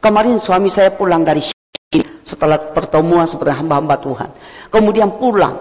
Kemarin 0.00 0.40
suami 0.40 0.72
saya 0.72 0.88
pulang 0.88 1.20
dari 1.20 1.44
sini 1.44 2.00
setelah 2.24 2.56
pertemuan 2.72 3.28
seperti 3.28 3.52
hamba-hamba 3.60 4.00
Tuhan. 4.00 4.30
Kemudian 4.72 5.20
pulang. 5.20 5.52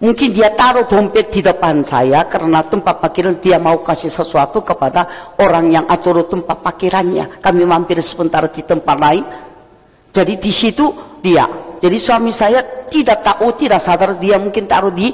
Mungkin 0.00 0.32
dia 0.32 0.56
taruh 0.56 0.88
dompet 0.88 1.28
di 1.28 1.44
depan 1.44 1.84
saya 1.84 2.24
karena 2.24 2.64
tempat 2.64 3.04
parkiran 3.04 3.36
dia 3.44 3.60
mau 3.60 3.84
kasih 3.84 4.08
sesuatu 4.08 4.64
kepada 4.64 5.36
orang 5.36 5.68
yang 5.68 5.84
atur 5.84 6.24
tempat 6.24 6.64
parkirannya. 6.64 7.44
Kami 7.44 7.62
mampir 7.68 8.00
sebentar 8.00 8.48
di 8.48 8.64
tempat 8.64 8.96
lain. 8.96 9.24
Jadi 10.16 10.40
di 10.40 10.52
situ 10.52 10.88
dia 11.20 11.44
jadi 11.84 12.00
suami 12.00 12.32
saya 12.32 12.64
tidak 12.88 13.20
tahu, 13.20 13.52
tidak 13.60 13.76
sadar 13.76 14.16
dia 14.16 14.40
mungkin 14.40 14.64
taruh 14.64 14.88
di 14.88 15.12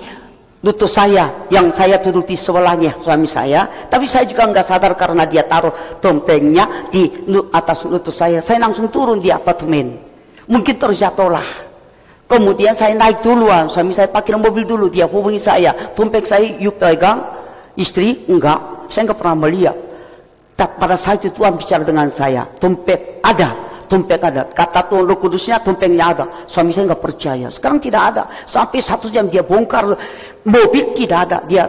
lutut 0.62 0.86
saya 0.86 1.50
yang 1.50 1.74
saya 1.74 1.98
duduk 1.98 2.30
di 2.30 2.38
sebelahnya 2.38 2.94
suami 3.02 3.26
saya. 3.26 3.66
Tapi 3.90 4.06
saya 4.06 4.22
juga 4.30 4.46
nggak 4.46 4.62
sadar 4.62 4.94
karena 4.94 5.26
dia 5.26 5.42
taruh 5.50 5.98
dompengnya 5.98 6.86
di 6.86 7.10
atas 7.50 7.82
lutut 7.90 8.14
saya. 8.14 8.38
Saya 8.38 8.62
langsung 8.62 8.86
turun 8.86 9.18
di 9.18 9.34
apartemen. 9.34 9.98
Mungkin 10.46 10.78
terjatuhlah. 10.78 11.66
Kemudian 12.30 12.70
saya 12.78 12.94
naik 12.94 13.26
duluan, 13.26 13.66
suami 13.66 13.90
saya 13.90 14.06
pakai 14.06 14.38
mobil 14.38 14.62
dulu, 14.62 14.86
dia 14.86 15.10
hubungi 15.10 15.42
saya. 15.42 15.74
Dompet 15.74 16.22
saya 16.22 16.46
yuk 16.62 16.78
pegang, 16.78 17.18
istri 17.74 18.22
enggak, 18.30 18.86
saya 18.86 19.10
enggak 19.10 19.18
pernah 19.18 19.42
melihat. 19.42 19.74
Pada 20.54 20.94
saat 20.94 21.18
itu 21.18 21.34
Tuhan 21.34 21.58
bicara 21.58 21.82
dengan 21.82 22.06
saya, 22.06 22.46
dompet 22.62 23.18
ada, 23.26 23.69
tumpeng 23.90 24.22
ada. 24.22 24.46
Kata 24.46 24.86
Tuhan 24.86 25.02
Roh 25.10 25.18
Kudusnya 25.18 25.58
tumpengnya 25.58 26.14
ada. 26.14 26.24
Suami 26.46 26.70
saya 26.70 26.94
nggak 26.94 27.02
percaya. 27.02 27.50
Sekarang 27.50 27.82
tidak 27.82 28.02
ada. 28.14 28.22
Sampai 28.46 28.78
satu 28.78 29.10
jam 29.10 29.26
dia 29.26 29.42
bongkar 29.42 29.90
mobil 30.46 30.94
tidak 30.94 31.18
ada. 31.26 31.38
Dia 31.50 31.66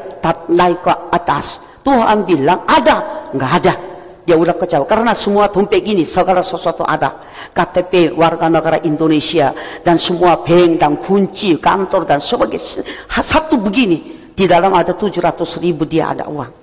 naik 0.54 0.86
ke 0.86 0.94
atas. 1.10 1.58
Tuhan 1.82 2.22
bilang 2.30 2.62
ada. 2.70 3.25
Nggak 3.34 3.51
ada. 3.66 3.74
Dia 4.22 4.38
udah 4.38 4.54
kecewa. 4.54 4.86
Karena 4.86 5.18
semua 5.18 5.50
tumpeng 5.50 5.82
ini 5.82 6.06
segala 6.06 6.46
sesuatu 6.46 6.86
ada. 6.86 7.25
KTP 7.50 8.13
warga 8.13 8.46
negara 8.54 8.78
Indonesia 8.86 9.50
dan 9.82 9.98
semua 9.98 10.46
bank 10.46 10.78
dan 10.78 11.01
kunci 11.01 11.58
kantor 11.58 12.06
dan 12.06 12.22
sebagainya. 12.22 12.86
Satu 13.10 13.58
begini. 13.58 14.22
Di 14.32 14.48
dalam 14.48 14.72
ada 14.72 14.96
700 14.96 15.44
ribu 15.60 15.84
dia 15.84 16.16
ada 16.16 16.25
uang. 16.30 16.62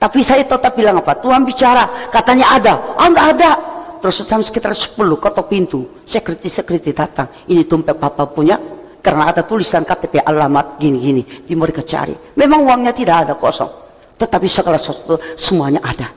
Tapi 0.00 0.20
saya 0.24 0.42
tetap 0.42 0.72
bilang 0.74 0.98
apa? 0.98 1.16
Tuhan 1.20 1.44
bicara, 1.44 2.08
katanya 2.08 2.58
ada. 2.58 2.74
Ah, 2.96 3.06
enggak 3.06 3.28
ada. 3.38 3.73
Terus 4.04 4.20
sampai 4.20 4.44
sekitar 4.44 4.76
10 4.76 5.00
ketok 5.16 5.46
pintu. 5.48 5.80
Sekreti-sekreti 6.04 6.92
datang. 6.92 7.48
Ini 7.48 7.64
tumpeng 7.64 7.96
papa 7.96 8.28
punya. 8.28 8.60
Karena 9.00 9.32
ada 9.32 9.48
tulisan 9.48 9.80
KTP 9.80 10.20
alamat 10.20 10.76
gini-gini. 10.76 11.24
Di 11.24 11.56
mereka 11.56 11.80
cari. 11.80 12.12
Memang 12.36 12.68
uangnya 12.68 12.92
tidak 12.92 13.24
ada 13.24 13.32
kosong. 13.40 13.72
Tetapi 14.20 14.44
segala 14.44 14.76
sesuatu 14.76 15.16
semuanya 15.40 15.80
ada. 15.80 16.12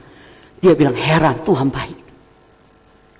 Dia 0.60 0.76
bilang 0.76 1.00
heran 1.00 1.40
Tuhan 1.48 1.72
baik. 1.72 2.00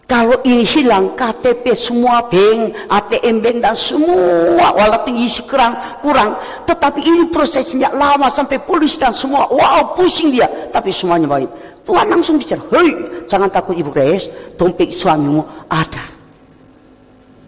Kalau 0.08 0.40
ini 0.44 0.64
hilang 0.64 1.16
KTP 1.20 1.72
semua 1.76 2.28
bank, 2.28 2.92
ATM 2.92 3.44
bank 3.44 3.58
dan 3.60 3.76
semua 3.76 4.72
walaupun 4.72 5.20
isi 5.20 5.44
kurang 5.44 6.00
kurang, 6.00 6.40
tetapi 6.64 7.04
ini 7.04 7.28
prosesnya 7.28 7.92
lama 7.92 8.32
sampai 8.32 8.56
polis 8.64 8.96
dan 8.96 9.12
semua, 9.12 9.52
wow 9.52 10.00
pusing 10.00 10.32
dia, 10.32 10.48
tapi 10.72 10.96
semuanya 10.96 11.28
baik. 11.28 11.52
Tuhan 11.88 12.08
langsung 12.12 12.36
bicara, 12.36 12.60
hei 12.76 12.92
jangan 13.32 13.48
takut 13.48 13.72
Ibu 13.72 13.96
Grace, 13.96 14.28
dompet 14.60 14.92
suamimu 14.92 15.40
ada. 15.72 16.04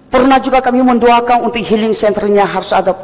Pernah 0.09 0.39
juga 0.39 0.63
kami 0.63 0.79
mendoakan 0.81 1.51
untuk 1.51 1.61
healing 1.61 1.93
centernya 1.93 2.47
harus 2.47 2.71
ada 2.71 2.95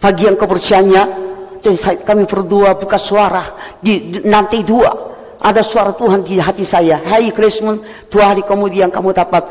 bagian 0.00 0.34
kebersihannya. 0.34 1.20
Jadi 1.62 2.02
kami 2.02 2.26
berdua 2.26 2.74
buka 2.74 2.98
suara 2.98 3.54
di, 3.78 4.18
nanti 4.26 4.66
dua 4.66 4.90
ada 5.38 5.62
suara 5.62 5.94
Tuhan 5.94 6.26
di 6.26 6.42
hati 6.42 6.66
saya. 6.66 6.98
Hai 7.06 7.30
Krismun, 7.30 7.78
dua 8.10 8.34
hari 8.34 8.42
kemudian 8.42 8.90
kamu 8.90 9.14
dapat 9.14 9.46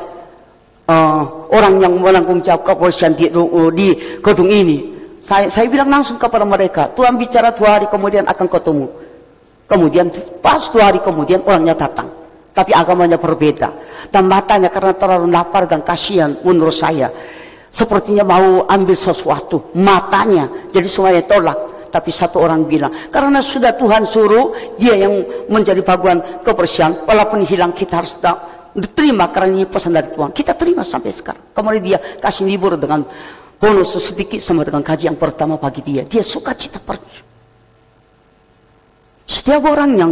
uh, 0.92 1.48
orang 1.48 1.80
yang 1.80 1.96
menanggung 1.96 2.44
jawab 2.44 2.68
kebersihan 2.68 3.16
di, 3.16 3.32
uh, 3.32 3.72
di 3.72 4.20
gedung 4.20 4.52
ini. 4.52 4.92
Saya, 5.24 5.48
saya 5.48 5.70
bilang 5.70 5.88
langsung 5.88 6.20
kepada 6.20 6.44
mereka, 6.44 6.92
Tuhan 6.98 7.16
bicara 7.16 7.56
dua 7.56 7.80
hari 7.80 7.88
kemudian 7.88 8.28
akan 8.28 8.48
ketemu. 8.50 9.01
Kemudian 9.72 10.12
pas 10.44 10.68
dua 10.68 10.92
hari 10.92 11.00
kemudian 11.00 11.40
orangnya 11.48 11.72
datang. 11.80 12.12
Tapi 12.52 12.76
agamanya 12.76 13.16
berbeda. 13.16 13.72
Dan 14.12 14.28
matanya 14.28 14.68
karena 14.68 14.92
terlalu 14.92 15.32
lapar 15.32 15.64
dan 15.64 15.80
kasihan 15.80 16.36
menurut 16.44 16.76
saya. 16.76 17.08
Sepertinya 17.72 18.28
mau 18.28 18.68
ambil 18.68 19.00
sesuatu. 19.00 19.72
Matanya. 19.80 20.68
Jadi 20.76 20.92
semuanya 20.92 21.24
tolak. 21.24 21.88
Tapi 21.88 22.12
satu 22.12 22.44
orang 22.44 22.68
bilang. 22.68 22.92
Karena 23.08 23.40
sudah 23.40 23.72
Tuhan 23.80 24.04
suruh. 24.04 24.76
Dia 24.76 25.00
yang 25.00 25.48
menjadi 25.48 25.80
bagian 25.80 26.44
kebersihan. 26.44 27.08
Walaupun 27.08 27.48
hilang 27.48 27.72
kita 27.72 28.04
harus 28.04 28.20
diterima. 28.76 29.32
Karena 29.32 29.56
ini 29.56 29.64
pesan 29.72 29.96
dari 29.96 30.12
Tuhan. 30.12 30.36
Kita 30.36 30.52
terima 30.60 30.84
sampai 30.84 31.16
sekarang. 31.16 31.56
Kemudian 31.56 31.96
dia 31.96 32.00
kasih 32.20 32.44
libur 32.44 32.76
dengan 32.76 33.08
bonus 33.56 33.96
sedikit 34.04 34.44
sama 34.44 34.68
dengan 34.68 34.84
gaji 34.84 35.08
yang 35.08 35.16
pertama 35.16 35.56
bagi 35.56 35.80
dia. 35.80 36.04
Dia 36.04 36.20
suka 36.20 36.52
cita 36.52 36.84
pergi. 36.84 37.31
Setiap 39.32 39.64
orang 39.64 39.96
yang 39.96 40.12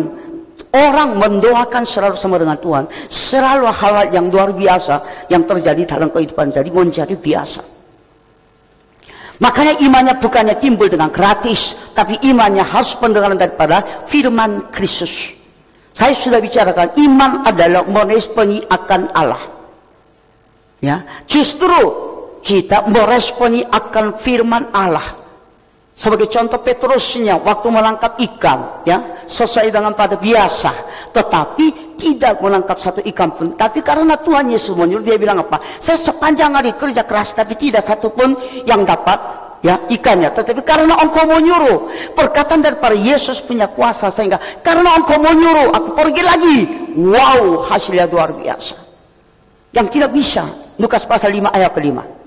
orang 0.72 1.20
mendoakan 1.20 1.84
selalu 1.84 2.16
sama 2.16 2.40
dengan 2.40 2.56
Tuhan, 2.56 2.88
selalu 3.12 3.68
hal 3.68 4.16
yang 4.16 4.32
luar 4.32 4.56
biasa 4.56 5.28
yang 5.28 5.44
terjadi 5.44 5.84
dalam 5.84 6.08
kehidupan 6.08 6.56
jadi 6.56 6.72
menjadi 6.72 7.20
biasa. 7.20 7.62
Makanya 9.44 9.80
imannya 9.84 10.16
bukannya 10.24 10.56
timbul 10.64 10.88
dengan 10.88 11.12
gratis, 11.12 11.92
tapi 11.92 12.16
imannya 12.28 12.64
harus 12.64 12.96
pendengaran 12.96 13.36
daripada 13.36 14.08
firman 14.08 14.72
Kristus. 14.72 15.36
Saya 15.92 16.16
sudah 16.16 16.40
bicarakan, 16.40 16.96
iman 16.96 17.44
adalah 17.44 17.84
menespeni 17.88 18.64
akan 18.68 19.02
Allah. 19.12 19.44
Ya, 20.80 21.04
justru 21.28 21.76
kita 22.40 22.88
meresponi 22.88 23.68
akan 23.68 24.16
firman 24.16 24.72
Allah. 24.72 25.19
Sebagai 26.00 26.32
contoh 26.32 26.64
Petrusnya 26.64 27.36
waktu 27.44 27.68
menangkap 27.68 28.16
ikan, 28.24 28.88
ya, 28.88 29.28
sesuai 29.28 29.68
dengan 29.68 29.92
pada 29.92 30.16
biasa, 30.16 30.72
tetapi 31.12 32.00
tidak 32.00 32.40
menangkap 32.40 32.80
satu 32.80 33.04
ikan 33.04 33.36
pun. 33.36 33.52
Tapi 33.60 33.84
karena 33.84 34.16
Tuhan 34.16 34.48
Yesus 34.48 34.80
menyuruh 34.80 35.04
dia 35.04 35.20
bilang 35.20 35.44
apa? 35.44 35.60
Saya 35.76 36.00
sepanjang 36.00 36.56
hari 36.56 36.72
kerja 36.80 37.04
keras, 37.04 37.36
tapi 37.36 37.60
tidak 37.60 37.84
satu 37.84 38.16
pun 38.16 38.32
yang 38.64 38.88
dapat 38.88 39.20
ya 39.60 39.76
ikannya. 39.92 40.32
Tetapi 40.32 40.64
karena 40.64 40.96
engkau 41.04 41.28
menyuruh, 41.28 41.92
perkataan 42.16 42.64
daripada 42.64 42.96
Yesus 42.96 43.44
punya 43.44 43.68
kuasa 43.68 44.08
sehingga 44.08 44.40
karena 44.64 44.96
engkau 44.96 45.20
menyuruh, 45.20 45.76
aku 45.76 46.00
pergi 46.00 46.24
lagi. 46.24 46.58
Wow, 46.96 47.68
hasilnya 47.68 48.08
luar 48.08 48.32
biasa. 48.40 48.80
Yang 49.76 50.00
tidak 50.00 50.16
bisa, 50.16 50.48
Lukas 50.80 51.04
pasal 51.04 51.36
5 51.36 51.52
ayat 51.52 51.76
kelima. 51.76 52.19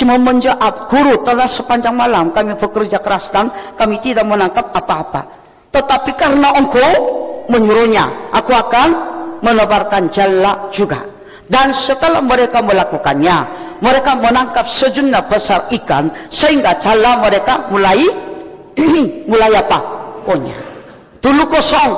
Menjawab, 0.00 0.86
Guru 0.86 1.26
telah 1.26 1.50
sepanjang 1.50 1.98
malam 1.98 2.30
kami 2.30 2.54
bekerja 2.54 3.02
keras 3.02 3.34
dan 3.34 3.50
kami 3.74 3.98
tidak 3.98 4.22
menangkap 4.22 4.70
apa-apa. 4.70 5.26
Tetapi 5.74 6.14
karena 6.14 6.54
engkau 6.54 6.90
menyuruhnya, 7.50 8.30
aku 8.30 8.54
akan 8.54 8.88
menebarkan 9.42 10.06
jala 10.14 10.70
juga. 10.70 11.02
Dan 11.50 11.74
setelah 11.74 12.22
mereka 12.22 12.62
melakukannya, 12.62 13.36
mereka 13.82 14.14
menangkap 14.14 14.70
sejumlah 14.70 15.26
besar 15.26 15.66
ikan 15.74 16.06
sehingga 16.30 16.78
jala 16.78 17.18
mereka 17.18 17.66
mulai 17.74 18.06
mulai 19.30 19.58
apa? 19.58 19.78
Konya. 20.22 20.58
Dulu 21.18 21.50
kosong, 21.50 21.90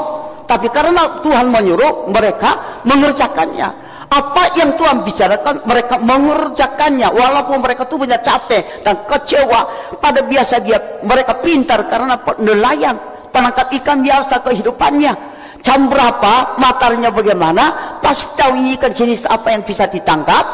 tapi 0.49 0.73
karena 0.73 1.21
Tuhan 1.21 1.53
menyuruh 1.53 2.09
mereka 2.09 2.81
mengerjakannya. 2.89 3.82
Apa 4.13 4.53
yang 4.61 4.77
Tuhan 4.77 5.09
bicarakan, 5.09 5.65
mereka 5.65 5.97
mengerjakannya. 5.97 7.09
Walaupun 7.09 7.65
mereka 7.65 7.89
tuh 7.89 7.97
punya 7.97 8.21
capek 8.21 8.85
dan 8.85 9.09
kecewa. 9.09 9.89
Pada 9.97 10.21
biasa 10.21 10.61
dia, 10.61 11.01
mereka 11.01 11.41
pintar 11.41 11.89
karena 11.89 12.21
nelayan. 12.37 12.93
Penangkap 13.33 13.73
ikan 13.81 14.05
biasa 14.05 14.45
kehidupannya. 14.45 15.33
Jam 15.65 15.89
berapa, 15.89 16.61
matanya 16.61 17.09
bagaimana, 17.09 17.97
pasti 18.05 18.37
tahu 18.37 18.61
ini 18.61 18.77
ikan 18.77 18.93
jenis 18.93 19.25
apa 19.25 19.57
yang 19.57 19.65
bisa 19.65 19.89
ditangkap. 19.89 20.45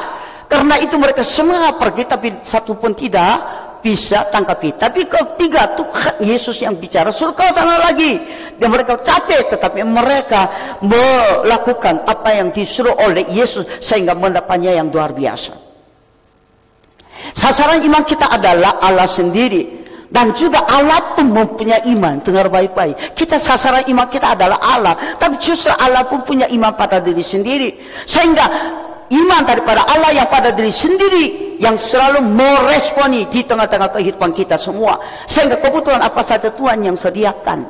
Karena 0.47 0.79
itu 0.79 0.95
mereka 0.95 1.27
semua 1.27 1.75
pergi, 1.75 2.07
tapi 2.07 2.39
satu 2.47 2.79
pun 2.79 2.95
tidak 2.95 3.68
bisa 3.83 4.27
tangkapi. 4.31 4.75
Tapi 4.77 5.07
ketiga 5.07 5.75
Tuhan 5.79 6.23
Yesus 6.23 6.59
yang 6.63 6.77
bicara, 6.77 7.15
suruh 7.15 7.35
kau 7.35 7.47
sana 7.55 7.79
lagi. 7.79 8.19
Dan 8.59 8.75
mereka 8.75 8.99
capek, 8.99 9.55
tetapi 9.55 9.87
mereka 9.87 10.51
melakukan 10.83 12.03
apa 12.03 12.35
yang 12.35 12.51
disuruh 12.51 12.95
oleh 13.07 13.23
Yesus 13.31 13.63
sehingga 13.79 14.19
mendapatnya 14.19 14.75
yang 14.75 14.91
luar 14.91 15.15
biasa. 15.15 15.55
Sasaran 17.35 17.83
iman 17.83 18.03
kita 18.03 18.31
adalah 18.31 18.83
Allah 18.83 19.07
sendiri. 19.07 19.79
Dan 20.09 20.33
juga 20.33 20.65
Allah 20.65 21.13
pun 21.13 21.29
mempunyai 21.29 21.85
iman. 21.93 22.25
Dengar 22.25 22.49
baik-baik. 22.49 23.13
Kita 23.13 23.37
sasaran 23.37 23.85
iman 23.93 24.09
kita 24.09 24.33
adalah 24.33 24.57
Allah. 24.57 24.97
Tapi 25.21 25.37
justru 25.37 25.69
Allah 25.69 26.09
pun 26.09 26.25
punya 26.25 26.49
iman 26.49 26.73
pada 26.73 26.97
diri 26.97 27.21
sendiri. 27.21 27.77
Sehingga 28.09 28.49
iman 29.09 29.43
daripada 29.45 29.89
Allah 29.89 30.13
yang 30.13 30.29
pada 30.29 30.53
diri 30.53 30.73
sendiri 30.73 31.57
yang 31.59 31.75
selalu 31.75 32.23
meresponi 32.23 33.27
di 33.29 33.43
tengah-tengah 33.45 33.91
kehidupan 33.97 34.31
kita 34.37 34.61
semua. 34.61 35.01
Sehingga 35.25 35.59
kebutuhan 35.59 36.01
apa 36.01 36.21
saja 36.23 36.53
Tuhan 36.53 36.85
yang 36.85 36.97
sediakan. 36.97 37.67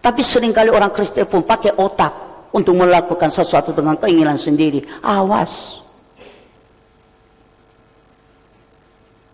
Tapi 0.00 0.20
sering 0.24 0.52
kali 0.52 0.72
orang 0.72 0.92
Kristen 0.92 1.28
pun 1.28 1.44
pakai 1.44 1.76
otak 1.76 2.12
untuk 2.56 2.72
melakukan 2.76 3.28
sesuatu 3.28 3.76
dengan 3.76 4.00
keinginan 4.00 4.40
sendiri. 4.40 4.80
Awas. 5.04 5.84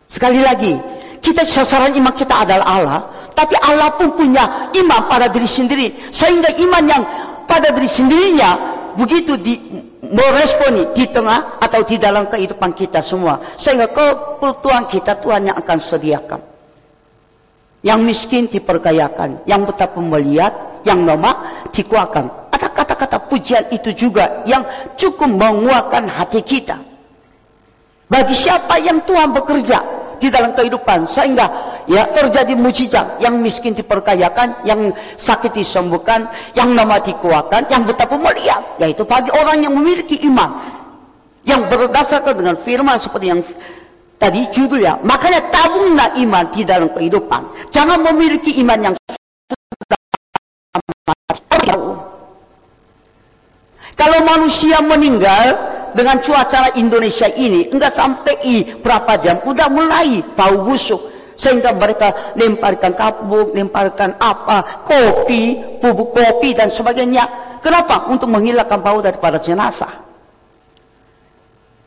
Sekali 0.07 0.39
lagi 0.43 0.75
kita 1.19 1.43
sasaran 1.43 1.91
iman 1.99 2.15
kita 2.15 2.47
adalah 2.47 2.67
Allah 2.67 3.01
tapi 3.37 3.53
Allah 3.61 3.93
pun 4.01 4.17
punya 4.17 4.73
iman 4.73 5.01
pada 5.13 5.29
diri 5.29 5.45
sendiri. 5.45 6.09
Sehingga 6.09 6.57
iman 6.57 6.85
yang 6.89 7.03
pada 7.45 7.69
diri 7.77 7.85
sendirinya 7.85 8.51
begitu 8.97 9.37
di 9.37 9.55
meresponi 10.11 10.93
di 10.95 11.09
tengah 11.11 11.59
atau 11.63 11.83
di 11.87 11.97
dalam 11.97 12.27
kehidupan 12.31 12.75
kita 12.75 13.01
semua. 13.01 13.55
Sehingga 13.59 13.91
kebutuhan 13.91 14.87
kita 14.87 15.19
Tuhan 15.19 15.51
yang 15.53 15.57
akan 15.57 15.79
sediakan. 15.79 16.41
Yang 17.87 18.01
miskin 18.03 18.45
diperkayakan 18.51 19.47
yang 19.47 19.63
buta 19.63 19.87
pun 19.87 20.11
melihat 20.11 20.83
yang 20.83 21.07
lemah 21.07 21.71
dikuatkan 21.71 22.47
ada 22.57 22.73
kata-kata 22.73 23.29
pujian 23.29 23.69
itu 23.69 23.93
juga 23.93 24.43
yang 24.49 24.65
cukup 24.97 25.29
menguatkan 25.29 26.09
hati 26.09 26.41
kita. 26.41 26.81
Bagi 28.09 28.33
siapa 28.33 28.81
yang 28.81 29.05
Tuhan 29.05 29.35
bekerja 29.37 29.96
di 30.17 30.29
dalam 30.33 30.57
kehidupan 30.57 31.05
sehingga 31.05 31.77
ya 31.87 32.09
terjadi 32.11 32.57
mujizat 32.59 33.23
yang 33.23 33.39
miskin 33.39 33.77
diperkayakan 33.77 34.67
yang 34.67 34.91
sakit 35.15 35.55
disembuhkan 35.55 36.27
yang 36.59 36.75
nama 36.75 36.99
dikuatkan 36.99 37.69
yang 37.71 37.87
betapa 37.87 38.19
mulia 38.19 38.59
yaitu 38.83 39.07
bagi 39.07 39.31
orang 39.31 39.63
yang 39.63 39.73
memiliki 39.77 40.21
iman 40.27 40.77
yang 41.47 41.71
berdasarkan 41.71 42.35
dengan 42.35 42.57
firman 42.59 42.99
seperti 42.99 43.27
yang 43.31 43.41
tadi 44.19 44.51
judulnya 44.51 44.99
makanya 45.07 45.41
tabunglah 45.53 46.11
iman 46.19 46.45
di 46.51 46.67
dalam 46.67 46.91
kehidupan. 46.91 47.71
Jangan 47.71 48.03
memiliki 48.03 48.59
iman 48.65 48.93
yang 48.93 48.95
kalau 53.97 54.19
manusia 54.29 54.77
meninggal 54.85 55.76
dengan 55.97 56.21
cuaca 56.21 56.77
Indonesia 56.77 57.27
ini 57.33 57.73
enggak 57.73 57.97
sampai 57.97 58.37
berapa 58.85 59.17
jam 59.17 59.41
udah 59.49 59.67
mulai 59.73 60.21
bau 60.37 60.61
busuk 60.61 61.17
sehingga 61.37 61.73
mereka 61.77 62.33
lemparkan 62.37 62.97
kabuk, 62.97 63.53
lemparkan 63.53 64.17
apa, 64.17 64.85
kopi, 64.85 65.57
bubuk 65.81 66.17
kopi 66.17 66.57
dan 66.57 66.73
sebagainya. 66.73 67.29
Kenapa? 67.61 68.09
Untuk 68.09 68.33
menghilangkan 68.33 68.81
bau 68.81 69.05
daripada 69.05 69.37
jenazah. 69.37 70.07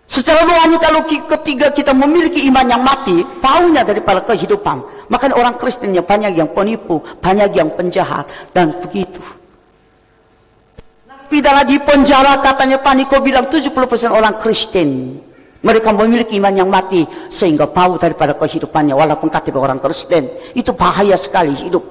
Secara 0.10 0.42
rohani 0.42 0.78
kalau 0.82 1.06
ketiga 1.06 1.70
kita 1.70 1.94
memiliki 1.94 2.46
iman 2.50 2.66
yang 2.66 2.82
mati, 2.82 3.22
baunya 3.42 3.86
daripada 3.86 4.26
kehidupan. 4.26 4.82
Maka 5.10 5.34
orang 5.34 5.58
Kristennya 5.58 6.06
banyak 6.06 6.38
yang 6.38 6.50
penipu, 6.54 7.02
banyak 7.22 7.54
yang 7.54 7.70
penjahat 7.74 8.26
dan 8.54 8.74
begitu. 8.82 9.22
Pidana 11.30 11.62
di 11.62 11.78
penjara 11.78 12.42
katanya 12.42 12.82
Paniko 12.82 13.22
bilang 13.22 13.48
70% 13.48 13.70
orang 14.10 14.42
Kristen 14.42 15.22
mereka 15.60 15.92
memiliki 15.92 16.40
iman 16.40 16.56
yang 16.56 16.72
mati 16.72 17.04
sehingga 17.28 17.68
bau 17.68 18.00
daripada 18.00 18.32
kehidupannya 18.32 18.96
walaupun 18.96 19.28
kata 19.28 19.52
orang 19.52 19.84
Kristen. 19.84 20.32
Itu 20.56 20.72
bahaya 20.72 21.20
sekali 21.20 21.52
hidup. 21.52 21.84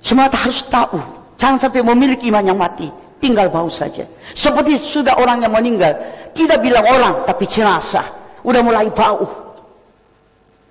Semua 0.00 0.32
harus 0.32 0.64
tahu. 0.68 1.00
Jangan 1.36 1.68
sampai 1.68 1.84
memiliki 1.84 2.32
iman 2.32 2.44
yang 2.44 2.56
mati. 2.56 2.88
Tinggal 3.20 3.52
bau 3.52 3.68
saja. 3.68 4.08
Seperti 4.32 4.80
sudah 4.80 5.20
orang 5.20 5.44
yang 5.44 5.52
meninggal. 5.52 5.96
Tidak 6.32 6.60
bilang 6.60 6.84
orang, 6.84 7.14
tapi 7.28 7.44
jenazah. 7.44 8.04
Udah 8.44 8.60
mulai 8.60 8.88
bau. 8.92 9.24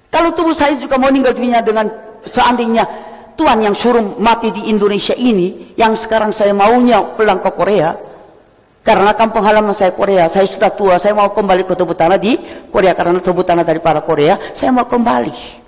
Kalau 0.09 0.29
tubuh 0.33 0.53
saya 0.53 0.77
juga 0.77 0.97
meninggal 1.01 1.33
dunia 1.33 1.65
dengan 1.65 1.89
seandainya 2.25 2.85
Tuhan 3.33 3.65
yang 3.65 3.73
suruh 3.73 4.17
mati 4.21 4.53
di 4.53 4.69
Indonesia 4.69 5.17
ini, 5.17 5.73
yang 5.73 5.97
sekarang 5.97 6.29
saya 6.29 6.53
maunya 6.53 7.01
pulang 7.17 7.41
ke 7.41 7.49
Korea, 7.49 7.97
karena 8.83 9.15
kampung 9.15 9.41
halaman 9.47 9.71
saya 9.71 9.95
Korea, 9.95 10.27
saya 10.27 10.43
sudah 10.43 10.69
tua, 10.75 10.99
saya 10.99 11.15
mau 11.15 11.31
kembali 11.31 11.63
ke 11.63 11.73
tubuh 11.73 11.95
tanah 11.95 12.19
di 12.19 12.35
Korea 12.67 12.91
karena 12.91 13.17
tubuh 13.23 13.41
tanah 13.41 13.63
dari 13.63 13.79
para 13.79 14.03
Korea, 14.03 14.37
saya 14.51 14.75
mau 14.75 14.83
kembali. 14.83 15.63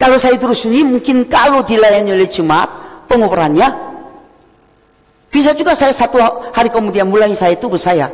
Kalau 0.00 0.16
saya 0.16 0.40
terus 0.40 0.64
ini 0.64 0.88
mungkin 0.88 1.28
kalau 1.28 1.60
dilayani 1.66 2.16
oleh 2.16 2.30
jemaat 2.30 2.70
pengukurannya 3.10 3.68
bisa 5.28 5.52
juga 5.52 5.76
saya 5.76 5.92
satu 5.92 6.16
hari 6.54 6.72
kemudian 6.72 7.04
mulai 7.04 7.34
saya 7.36 7.58
tubuh 7.60 7.76
saya 7.76 8.08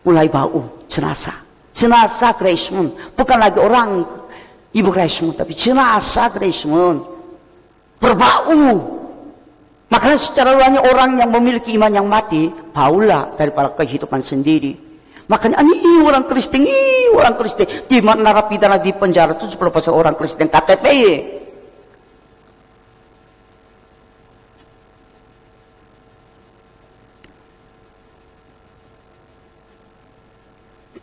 mulai 0.00 0.26
bau 0.32 0.82
jenazah. 0.88 1.44
Jenazah 1.74 2.38
Moon, 2.70 2.94
bukan 3.18 3.36
lagi 3.36 3.58
orang 3.58 4.06
Ibu 4.70 4.90
Moon, 4.94 5.34
tapi 5.34 5.52
jenazah 5.52 6.30
Moon 6.70 7.13
berbau 8.04 8.92
Makanya 9.94 10.18
secara 10.18 10.50
luarnya 10.58 10.82
orang 10.90 11.22
yang 11.22 11.30
memiliki 11.30 11.78
iman 11.78 11.92
yang 11.92 12.10
mati, 12.10 12.50
paulah 12.74 13.30
daripada 13.38 13.70
kehidupan 13.78 14.18
sendiri. 14.26 14.74
Makanya 15.30 15.62
ini 15.62 16.02
orang 16.02 16.26
Kristen, 16.26 16.66
ini 16.66 17.14
orang 17.14 17.38
Kristen. 17.38 17.86
Di 17.86 18.02
mana 18.02 18.34
narapidana 18.34 18.82
di 18.82 18.90
penjara 18.90 19.38
itu 19.38 19.46
70% 19.54 19.94
orang 19.94 20.18
Kristen 20.18 20.50
KTP. 20.50 20.86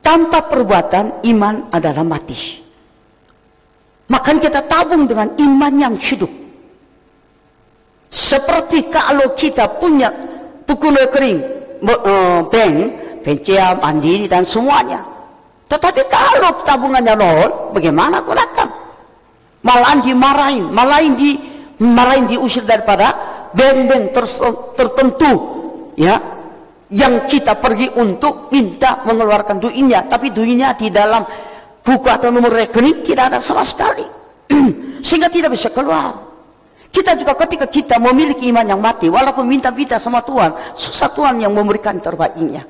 Tanpa 0.04 0.52
perbuatan, 0.52 1.24
iman 1.32 1.72
adalah 1.72 2.04
mati. 2.04 2.60
Makanya 4.12 4.40
kita 4.44 4.62
tabung 4.68 5.08
dengan 5.08 5.32
iman 5.40 5.74
yang 5.80 5.96
hidup. 5.96 6.41
Seperti 8.12 8.92
kalau 8.92 9.32
kita 9.40 9.80
punya 9.80 10.12
buku 10.68 10.92
rekening, 10.92 11.40
uh, 11.80 12.44
bank, 12.52 12.76
BCA, 13.24 13.80
Mandiri 13.80 14.28
dan 14.28 14.44
semuanya. 14.44 15.00
Tetapi 15.72 16.02
kalau 16.12 16.60
tabungannya 16.68 17.16
nol, 17.16 17.72
bagaimana 17.72 18.20
gunakan? 18.20 18.68
Malahan 19.64 20.04
dimarahin, 20.04 20.68
malahan 20.76 21.16
di 21.16 21.40
marahin 21.80 22.28
diusir 22.28 22.68
daripada 22.68 23.16
bank-bank 23.56 24.12
tertentu, 24.76 25.32
ya, 25.96 26.20
yang 26.92 27.24
kita 27.32 27.56
pergi 27.56 27.88
untuk 27.96 28.52
minta 28.52 29.00
mengeluarkan 29.08 29.64
duitnya, 29.64 30.04
tapi 30.12 30.36
duitnya 30.36 30.76
di 30.76 30.92
dalam 30.92 31.24
buku 31.80 32.08
atau 32.12 32.28
nomor 32.28 32.52
rekening 32.52 33.08
tidak 33.08 33.32
ada 33.32 33.40
sama 33.40 33.64
sekali, 33.64 34.04
sehingga 35.08 35.32
tidak 35.32 35.56
bisa 35.56 35.72
keluar. 35.72 36.31
Kita 36.92 37.16
juga 37.16 37.40
ketika 37.40 37.72
kita 37.72 37.96
memiliki 38.04 38.52
iman 38.52 38.68
yang 38.68 38.84
mati, 38.84 39.08
walaupun 39.08 39.48
minta-minta 39.48 39.96
sama 39.96 40.20
Tuhan, 40.28 40.76
susah 40.76 41.08
Tuhan 41.16 41.40
yang 41.40 41.56
memberikan 41.56 41.96
terbaiknya. 42.04 42.68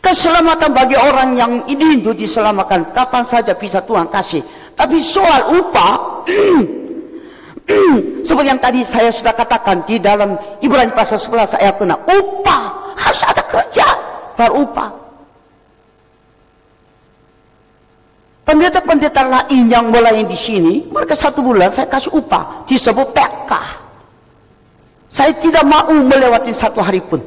Keselamatan 0.00 0.76
bagi 0.76 0.96
orang 0.96 1.32
yang 1.36 1.52
itu 1.64 2.12
diselamatkan, 2.12 2.92
kapan 2.92 3.24
saja 3.24 3.56
bisa 3.56 3.80
Tuhan 3.80 4.12
kasih. 4.12 4.44
Tapi 4.76 5.00
soal 5.00 5.56
upah, 5.56 6.28
seperti 8.28 8.48
yang 8.48 8.60
tadi 8.60 8.84
saya 8.84 9.08
sudah 9.08 9.32
katakan 9.32 9.88
di 9.88 9.96
dalam 10.04 10.36
Ibrani 10.60 10.92
pasal 10.92 11.16
11 11.16 11.56
ayat 11.56 11.80
6, 11.80 11.88
upah 11.88 12.62
harus 12.92 13.20
ada 13.24 13.40
kerja 13.40 13.88
baru 14.36 14.68
upah. 14.68 15.05
Pendeta-pendeta 18.46 19.26
lain 19.26 19.66
yang 19.66 19.90
mulai 19.90 20.22
di 20.22 20.38
sini, 20.38 20.86
mereka 20.86 21.18
satu 21.18 21.42
bulan 21.42 21.66
saya 21.66 21.90
kasih 21.90 22.14
upah, 22.14 22.62
disebut 22.62 23.10
PK. 23.10 23.50
Saya 25.10 25.34
tidak 25.34 25.66
mau 25.66 25.90
melewati 25.90 26.54
satu 26.54 26.78
hari 26.78 27.02
pun. 27.02 27.18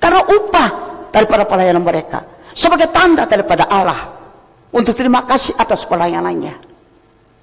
Karena 0.00 0.24
upah 0.24 0.68
daripada 1.12 1.44
pelayanan 1.44 1.84
mereka. 1.84 2.24
Sebagai 2.56 2.88
tanda 2.88 3.28
daripada 3.28 3.68
Allah. 3.68 4.08
Untuk 4.72 4.96
terima 4.96 5.20
kasih 5.28 5.52
atas 5.60 5.84
pelayanannya. 5.84 6.56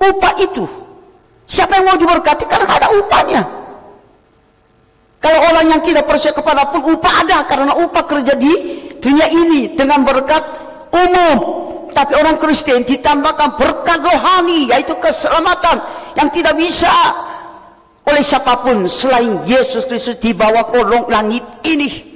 Upah 0.02 0.34
itu. 0.42 0.66
Siapa 1.46 1.78
yang 1.78 1.94
mau 1.94 1.98
diberkati 2.02 2.50
karena 2.50 2.74
ada 2.74 2.90
upahnya. 2.90 3.42
Kalau 5.22 5.40
orang 5.46 5.78
yang 5.78 5.82
tidak 5.86 6.10
percaya 6.10 6.34
kepada 6.34 6.74
pun 6.74 6.82
upah 6.90 7.14
ada. 7.22 7.46
Karena 7.46 7.78
upah 7.78 8.04
kerja 8.10 8.34
di 8.34 8.54
dunia 8.98 9.30
ini. 9.30 9.78
Dengan 9.78 10.02
berkat 10.02 10.42
umum 10.90 11.69
tapi 11.92 12.14
orang 12.18 12.38
Kristen 12.38 12.86
ditambahkan 12.86 13.58
berkat 13.60 14.00
rohani 14.02 14.70
yaitu 14.70 14.96
keselamatan 14.98 15.82
yang 16.16 16.30
tidak 16.34 16.56
bisa 16.56 16.92
oleh 18.10 18.24
siapa 18.26 18.66
pun 18.66 18.90
selain 18.90 19.46
Yesus 19.46 19.86
Kristus 19.86 20.18
di 20.18 20.34
bawah 20.34 20.66
kolong 20.70 21.06
langit 21.08 21.46
ini. 21.62 22.10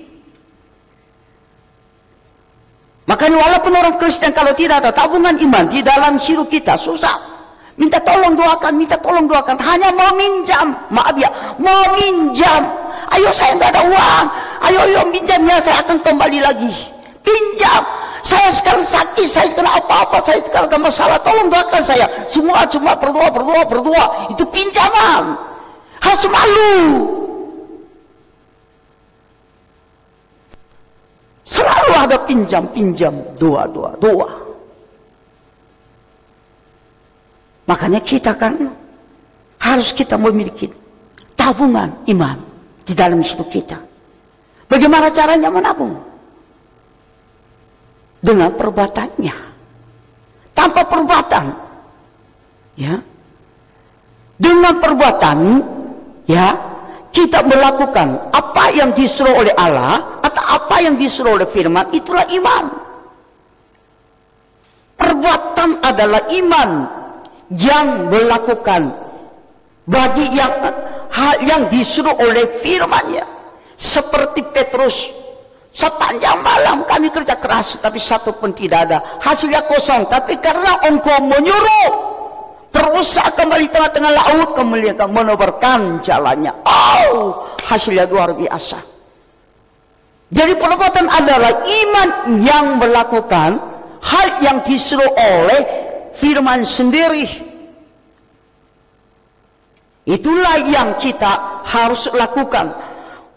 Makanya 3.04 3.36
walaupun 3.36 3.74
orang 3.76 3.96
Kristen 4.00 4.32
kalau 4.32 4.56
tidak 4.56 4.82
ada 4.82 4.90
tabungan 4.96 5.36
iman 5.36 5.68
di 5.68 5.84
dalam 5.84 6.18
hidup 6.18 6.48
kita 6.48 6.80
susah. 6.80 7.34
Minta 7.74 7.98
tolong 8.06 8.38
doakan, 8.38 8.74
minta 8.78 8.96
tolong 9.02 9.26
doakan. 9.26 9.58
Hanya 9.58 9.90
mau 9.98 10.14
minjam, 10.14 10.78
maaf 10.94 11.18
ya, 11.18 11.30
mau 11.58 11.84
minjam. 11.98 12.64
Ayo 13.14 13.30
saya 13.34 13.58
nggak 13.58 13.70
ada 13.76 13.84
uang, 13.86 14.26
ayo 14.70 14.80
ayo 14.90 15.02
minjam 15.10 15.42
ya 15.46 15.58
saya 15.62 15.82
akan 15.86 15.98
kembali 16.02 16.40
lagi. 16.42 16.74
Pinjam, 17.22 17.82
saya 18.24 18.48
sekarang 18.56 18.88
sakit, 18.88 19.28
saya 19.28 19.52
sekarang 19.52 19.84
apa-apa, 19.84 20.24
saya 20.24 20.40
sekarang 20.40 20.72
ada 20.72 20.80
masalah, 20.80 21.20
tolong 21.20 21.52
doakan 21.52 21.84
saya. 21.84 22.08
Semua 22.32 22.64
cuma 22.72 22.96
berdoa, 22.96 23.28
berdoa, 23.28 23.62
berdoa. 23.68 24.06
Itu 24.32 24.48
pinjaman. 24.48 25.36
Harus 26.00 26.24
malu. 26.32 26.76
Selalu 31.44 31.92
ada 32.00 32.18
pinjam, 32.24 32.64
pinjam, 32.72 33.12
doa, 33.36 33.68
doa, 33.68 33.92
doa. 34.00 34.32
Makanya 37.68 38.00
kita 38.00 38.32
kan 38.40 38.56
harus 39.60 39.92
kita 39.92 40.16
memiliki 40.16 40.72
tabungan 41.36 41.92
iman 42.08 42.40
di 42.88 42.96
dalam 42.96 43.20
hidup 43.20 43.52
kita. 43.52 43.76
Bagaimana 44.72 45.12
caranya 45.12 45.52
menabung? 45.52 46.13
Dengan 48.24 48.56
perbuatannya. 48.56 49.36
Tanpa 50.56 50.82
perbuatan. 50.88 51.46
Ya. 52.80 52.96
Dengan 54.40 54.80
perbuatan 54.80 55.38
ya, 56.26 56.56
kita 57.12 57.44
melakukan 57.46 58.34
apa 58.34 58.74
yang 58.74 58.96
disuruh 58.96 59.44
oleh 59.44 59.54
Allah 59.54 60.24
atau 60.24 60.44
apa 60.48 60.82
yang 60.82 60.96
disuruh 60.98 61.38
oleh 61.38 61.46
firman 61.46 61.92
itulah 61.94 62.26
iman. 62.32 62.66
Perbuatan 64.98 65.84
adalah 65.84 66.32
iman 66.32 66.70
yang 67.54 68.08
melakukan 68.10 68.90
bagi 69.84 70.32
yang 70.32 70.54
hal 71.12 71.36
yang 71.44 71.62
disuruh 71.70 72.16
oleh 72.18 72.50
firman-Nya. 72.64 73.26
Seperti 73.78 74.42
Petrus 74.54 75.23
Sepanjang 75.74 76.38
malam 76.46 76.86
kami 76.86 77.10
kerja 77.10 77.34
keras, 77.42 77.82
tapi 77.82 77.98
satu 77.98 78.30
pun 78.38 78.54
tidak 78.54 78.86
ada. 78.86 79.02
Hasilnya 79.18 79.66
kosong, 79.66 80.06
tapi 80.06 80.38
karena 80.38 80.78
engkau 80.86 81.18
menyuruh, 81.26 81.90
berusaha 82.70 83.34
kembali 83.34 83.74
tengah-tengah 83.74 84.14
laut, 84.14 84.54
kemudian 84.54 84.94
menobarkan 85.10 85.98
jalannya. 86.06 86.54
Oh, 86.62 87.50
hasilnya 87.66 88.06
luar 88.06 88.38
biasa. 88.38 88.78
Jadi 90.30 90.54
perbuatan 90.62 91.10
adalah 91.10 91.66
iman 91.66 92.10
yang 92.42 92.78
melakukan 92.78 93.58
hal 93.98 94.28
yang 94.46 94.62
disuruh 94.66 95.10
oleh 95.10 95.62
firman 96.14 96.70
sendiri. 96.70 97.26
Itulah 100.06 100.70
yang 100.70 101.02
kita 101.02 101.66
harus 101.66 102.12
lakukan 102.14 102.93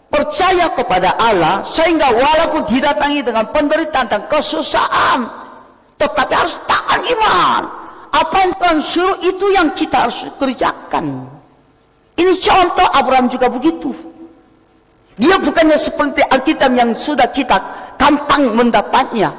percaya 0.07 0.71
kepada 0.71 1.15
Allah 1.19 1.63
sehingga 1.67 2.07
walaupun 2.15 2.63
didatangi 2.67 3.21
dengan 3.23 3.51
penderitaan 3.51 4.07
dan 4.07 4.21
kesusahan 4.31 5.27
tetapi 5.99 6.33
harus 6.33 6.55
tahan 6.69 7.01
iman. 7.03 7.63
Apa 8.07 8.35
yang 8.47 8.53
Tuhan 8.57 8.79
suruh 8.81 9.17
itu 9.19 9.45
yang 9.51 9.69
kita 9.75 10.07
harus 10.07 10.25
kerjakan. 10.39 11.27
Ini 12.17 12.33
contoh 12.39 12.87
Abraham 12.95 13.29
juga 13.29 13.51
begitu. 13.51 13.93
Dia 15.17 15.37
bukannya 15.37 15.77
seperti 15.77 16.21
Alkitab 16.25 16.71
yang 16.73 16.93
sudah 16.93 17.29
kita 17.29 17.57
gampang 17.97 18.53
mendapatnya. 18.53 19.33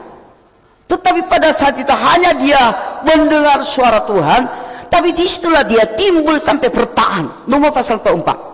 Tetapi 0.87 1.26
pada 1.26 1.50
saat 1.54 1.78
itu 1.78 1.90
hanya 1.90 2.35
dia 2.38 2.61
mendengar 3.02 3.62
suara 3.62 4.02
Tuhan 4.07 4.42
tapi 4.88 5.14
di 5.14 5.26
situlah 5.26 5.62
dia 5.66 5.87
timbul 5.94 6.38
sampai 6.38 6.70
bertahan. 6.70 7.48
Nomor 7.50 7.70
pasal 7.74 8.02
keempat 8.02 8.47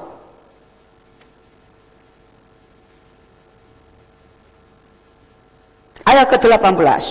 Ayat 6.04 6.26
ke-18. 6.36 7.04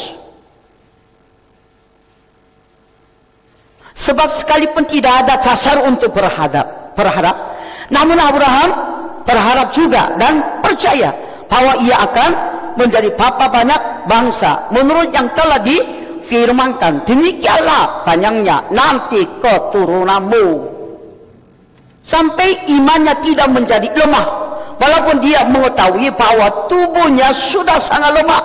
Sebab 3.93 4.29
sekalipun 4.33 4.83
tidak 4.89 5.25
ada 5.25 5.37
dasar 5.41 5.81
untuk 5.85 6.13
berhadap, 6.13 6.93
berharap, 6.97 7.57
namun 7.93 8.17
Abraham 8.17 8.69
berharap 9.23 9.71
juga 9.71 10.13
dan 10.19 10.61
percaya 10.61 11.13
bahwa 11.47 11.79
ia 11.85 11.95
akan 12.01 12.31
menjadi 12.75 13.13
bapa 13.13 13.47
banyak 13.49 14.09
bangsa 14.09 14.67
menurut 14.73 15.13
yang 15.13 15.29
telah 15.37 15.61
difirmankan 15.61 17.05
demikianlah 17.05 18.03
banyaknya 18.03 18.65
nanti 18.73 19.23
keturunanmu 19.39 20.73
sampai 22.03 22.67
imannya 22.67 23.13
tidak 23.23 23.47
menjadi 23.53 23.87
lemah 23.93 24.25
walaupun 24.81 25.21
dia 25.21 25.45
mengetahui 25.47 26.09
bahwa 26.17 26.67
tubuhnya 26.67 27.31
sudah 27.31 27.77
sangat 27.77 28.11
lemah 28.17 28.41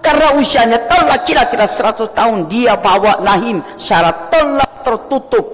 karena 0.00 0.36
usianya 0.40 0.88
telah 0.88 1.20
kira-kira 1.22 1.68
100 1.68 2.16
tahun 2.16 2.48
dia 2.48 2.76
bawa 2.76 3.20
Nahim 3.20 3.60
syarat 3.76 4.32
telah 4.32 4.70
tertutup. 4.80 5.46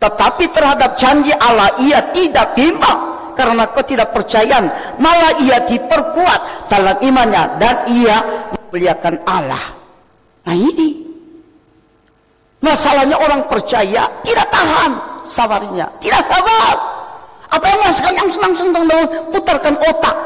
Tetapi 0.00 0.44
terhadap 0.50 0.98
janji 0.98 1.30
Allah 1.38 1.76
ia 1.78 2.02
tidak 2.10 2.58
bimbang 2.58 3.32
karena 3.38 3.64
ketidakpercayaan. 3.70 4.64
Malah 4.98 5.38
ia 5.44 5.62
diperkuat 5.64 6.66
dalam 6.66 6.96
imannya 6.98 7.42
dan 7.62 7.76
ia 7.88 8.16
memuliakan 8.56 9.22
Allah. 9.28 9.64
Nah 10.50 10.56
ini 10.56 11.06
masalahnya 12.58 13.16
orang 13.20 13.46
percaya 13.46 14.08
tidak 14.26 14.46
tahan 14.50 14.92
sabarnya, 15.22 15.86
tidak 16.02 16.26
sabar. 16.26 16.74
Apa 17.50 17.66
yang 17.66 17.80
masukkan 17.82 18.14
yang 18.14 18.28
senang-senang 18.30 18.86
putarkan 19.34 19.74
otak, 19.78 20.16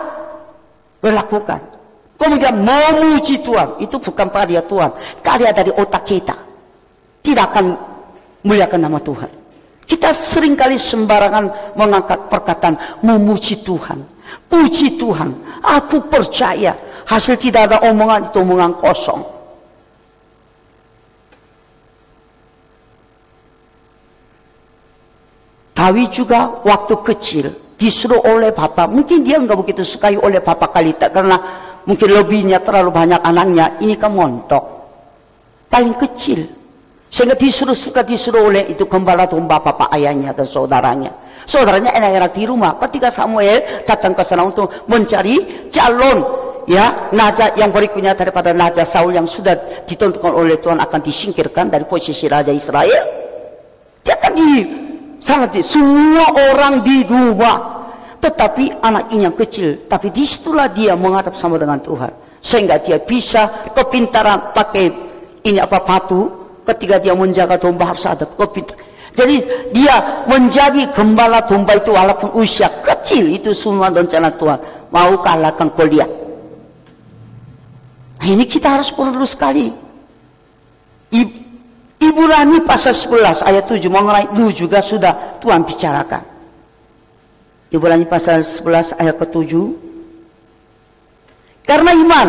berlakukan. 1.01 1.74
Kemudian 2.15 2.55
memuji 2.63 3.43
Tuhan. 3.43 3.83
Itu 3.83 3.99
bukan 3.99 4.29
karya 4.31 4.63
Tuhan. 4.65 4.91
Karya 5.21 5.51
dari 5.51 5.71
otak 5.75 6.03
kita. 6.07 6.37
Tidak 7.25 7.45
akan 7.45 7.67
muliakan 8.47 8.81
nama 8.81 8.99
Tuhan. 9.03 9.31
Kita 9.85 10.17
sering 10.17 10.57
kali 10.57 10.81
sembarangan 10.81 11.77
mengangkat 11.77 12.33
perkataan 12.33 13.05
memuji 13.05 13.61
Tuhan. 13.61 14.01
Puji 14.49 14.97
Tuhan. 14.97 15.61
Aku 15.61 16.09
percaya. 16.09 16.73
Hasil 17.05 17.37
tidak 17.37 17.69
ada 17.69 17.77
omongan 17.85 18.33
itu 18.33 18.41
omongan 18.41 18.73
kosong. 18.81 19.23
Tawi 25.75 26.09
juga 26.09 26.65
waktu 26.65 26.95
kecil 27.03 27.47
disuruh 27.77 28.23
oleh 28.25 28.55
bapak. 28.55 28.89
Mungkin 28.89 29.21
dia 29.21 29.37
nggak 29.37 29.59
begitu 29.59 29.85
sukai 29.85 30.17
oleh 30.17 30.41
bapak 30.41 30.71
kali 30.73 30.97
tak 30.97 31.13
karena 31.13 31.37
mungkin 31.85 32.09
lebihnya 32.13 32.61
terlalu 32.61 32.91
banyak 32.93 33.21
anaknya. 33.21 33.81
Ini 33.81 33.95
kan 33.97 34.13
montok. 34.13 34.65
Paling 35.69 35.95
kecil. 35.97 36.45
Sehingga 37.09 37.39
disuruh 37.39 37.79
suka 37.79 38.03
disuruh 38.03 38.51
oleh 38.51 38.75
itu 38.75 38.91
gembala 38.91 39.31
domba 39.31 39.63
bapak 39.63 39.95
ayahnya 39.95 40.35
dan 40.35 40.47
saudaranya. 40.49 41.13
Saudaranya 41.47 41.95
enak-enak 41.95 42.33
di 42.35 42.43
rumah. 42.49 42.75
Ketika 42.81 43.13
Samuel 43.13 43.87
datang 43.87 44.17
ke 44.17 44.27
sana 44.27 44.43
untuk 44.43 44.67
mencari 44.91 45.69
calon 45.71 46.25
ya 46.65 47.13
Naja 47.13 47.53
yang 47.55 47.71
berikutnya 47.71 48.17
daripada 48.17 48.51
Naja 48.57 48.83
Saul 48.89 49.13
yang 49.13 49.29
sudah 49.29 49.85
ditentukan 49.85 50.33
oleh 50.33 50.57
Tuhan 50.59 50.81
akan 50.81 51.01
disingkirkan 51.05 51.69
dari 51.69 51.85
posisi 51.85 52.25
Raja 52.27 52.51
Israel. 52.51 53.03
Dia 54.05 54.15
akan 54.17 54.33
di 54.35 54.51
sangat 55.21 55.61
semua 55.65 56.33
orang 56.53 56.85
di 56.85 57.05
rumah. 57.05 57.84
Tetapi 58.25 58.81
anak 58.81 59.13
ini 59.13 59.29
yang 59.29 59.37
kecil. 59.37 59.85
Tapi 59.85 60.09
di 60.09 60.25
situlah 60.25 60.73
dia 60.73 60.97
menghadap 60.97 61.37
sama 61.37 61.61
dengan 61.61 61.77
Tuhan. 61.85 62.41
Sehingga 62.41 62.81
dia 62.81 62.97
bisa 63.05 63.69
kepintaran 63.77 64.57
pakai 64.57 64.89
ini 65.45 65.61
apa 65.61 65.85
batu. 65.85 66.43
Ketika 66.65 66.97
dia 66.97 67.13
menjaga 67.13 67.61
domba 67.61 67.93
harus 67.93 68.09
ada 68.09 68.25
kepintaran 68.25 68.95
jadi 69.15 69.37
dia 69.71 70.27
menjadi 70.27 70.91
gembala 70.91 71.47
domba 71.47 71.79
itu 71.79 71.95
walaupun 71.95 72.35
usia 72.35 72.67
kecil 72.83 73.31
itu 73.31 73.55
semua 73.55 73.87
rencana 73.87 74.35
Tuhan. 74.35 74.59
Mau 74.91 75.23
kalahkan 75.23 75.71
kuliah. 75.71 76.11
Nah, 78.19 78.27
ini 78.27 78.43
kita 78.43 78.75
harus 78.75 78.91
perlu 78.91 79.23
sekali. 79.23 79.71
Ibu 81.15 82.23
Rani 82.27 82.59
pasal 82.67 82.91
11 82.91 83.47
ayat 83.47 83.71
7 83.71 83.87
mengenai 83.87 84.35
Nuh 84.35 84.51
juga 84.51 84.83
sudah 84.83 85.39
Tuhan 85.39 85.63
bicarakan. 85.63 86.34
Ibu 87.75 87.91
Rani 87.91 88.07
pasal 88.07 88.47
11 88.47 88.95
ayat 89.03 89.19
ke-7. 89.19 89.51
Karena 91.67 91.91
iman, 91.91 92.29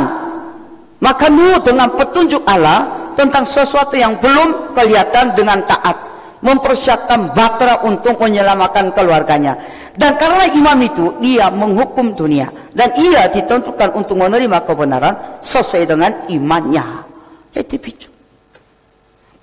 maka 0.98 1.30
Nuh 1.30 1.62
dengan 1.62 1.94
petunjuk 1.94 2.42
Allah 2.50 3.14
tentang 3.14 3.46
sesuatu 3.46 3.94
yang 3.94 4.18
belum 4.18 4.74
kelihatan 4.74 5.38
dengan 5.38 5.62
taat 5.70 5.94
mempersiapkan 6.42 7.30
batra 7.38 7.86
untuk 7.86 8.18
menyelamatkan 8.18 8.90
keluarganya. 8.98 9.54
Dan 9.94 10.18
karena 10.18 10.50
imam 10.50 10.82
itu, 10.82 11.06
ia 11.22 11.54
menghukum 11.54 12.18
dunia. 12.18 12.50
Dan 12.74 12.90
ia 12.98 13.30
ditentukan 13.30 13.94
untuk 13.94 14.18
menerima 14.18 14.66
kebenaran 14.66 15.40
sesuai 15.46 15.86
dengan 15.86 16.12
imannya. 16.26 17.06
Itu 17.54 17.78
bicu. 17.78 18.10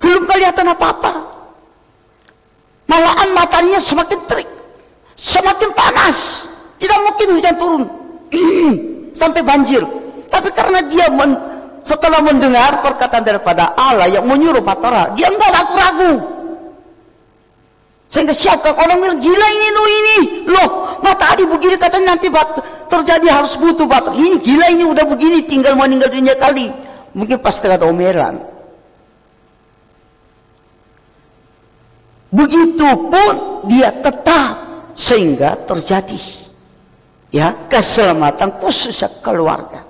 Belum 0.03 0.27
kelihatan 0.27 0.67
apa-apa. 0.67 1.11
Malahan 2.91 3.29
matanya 3.31 3.79
semakin 3.79 4.19
terik. 4.27 4.62
Semakin 5.23 5.71
panas. 5.71 6.43
Tidak 6.75 6.99
mungkin 7.07 7.27
hujan 7.39 7.55
turun. 7.55 7.83
Sampai 9.19 9.39
banjir. 9.39 9.79
Tapi 10.27 10.51
karena 10.51 10.83
dia 10.91 11.07
men, 11.07 11.31
setelah 11.87 12.19
mendengar 12.19 12.83
perkataan 12.83 13.23
daripada 13.23 13.71
Allah 13.79 14.11
yang 14.11 14.27
menyuruh 14.27 14.59
Batra, 14.59 15.15
dia 15.15 15.31
enggak 15.31 15.47
ragu-ragu. 15.55 16.13
Sehingga 18.11 18.35
siapkan 18.35 18.75
orang 18.75 18.99
bilang 18.99 19.19
gila 19.23 19.47
ini 19.47 19.67
lo 19.71 19.83
ini. 19.87 20.17
Loh, 20.45 20.67
matahari 21.01 21.47
begini 21.47 21.79
katanya 21.79 22.13
nanti 22.13 22.27
bat, 22.27 22.59
terjadi 22.91 23.25
harus 23.31 23.55
butuh 23.55 23.87
baterai. 23.87 24.19
Ini 24.19 24.37
gila 24.43 24.65
ini 24.75 24.83
udah 24.85 25.05
begini 25.07 25.39
tinggal 25.47 25.73
meninggal 25.79 26.11
dunia 26.11 26.35
kali. 26.35 26.67
Mungkin 27.15 27.39
pasti 27.39 27.69
ada 27.69 27.87
omeran. 27.87 28.43
Begitupun 32.33 33.33
dia 33.69 33.93
tetap 34.01 34.62
sehingga 34.93 35.57
terjadi 35.65 36.19
ya 37.33 37.53
keselamatan 37.67 38.61
khususnya 38.61 39.09
keluarga. 39.25 39.81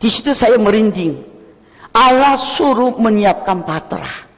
Di 0.00 0.08
situ 0.08 0.32
saya 0.32 0.56
merinding. 0.56 1.28
Allah 1.90 2.38
suruh 2.38 2.94
menyiapkan 2.96 3.66
baterai. 3.66 4.30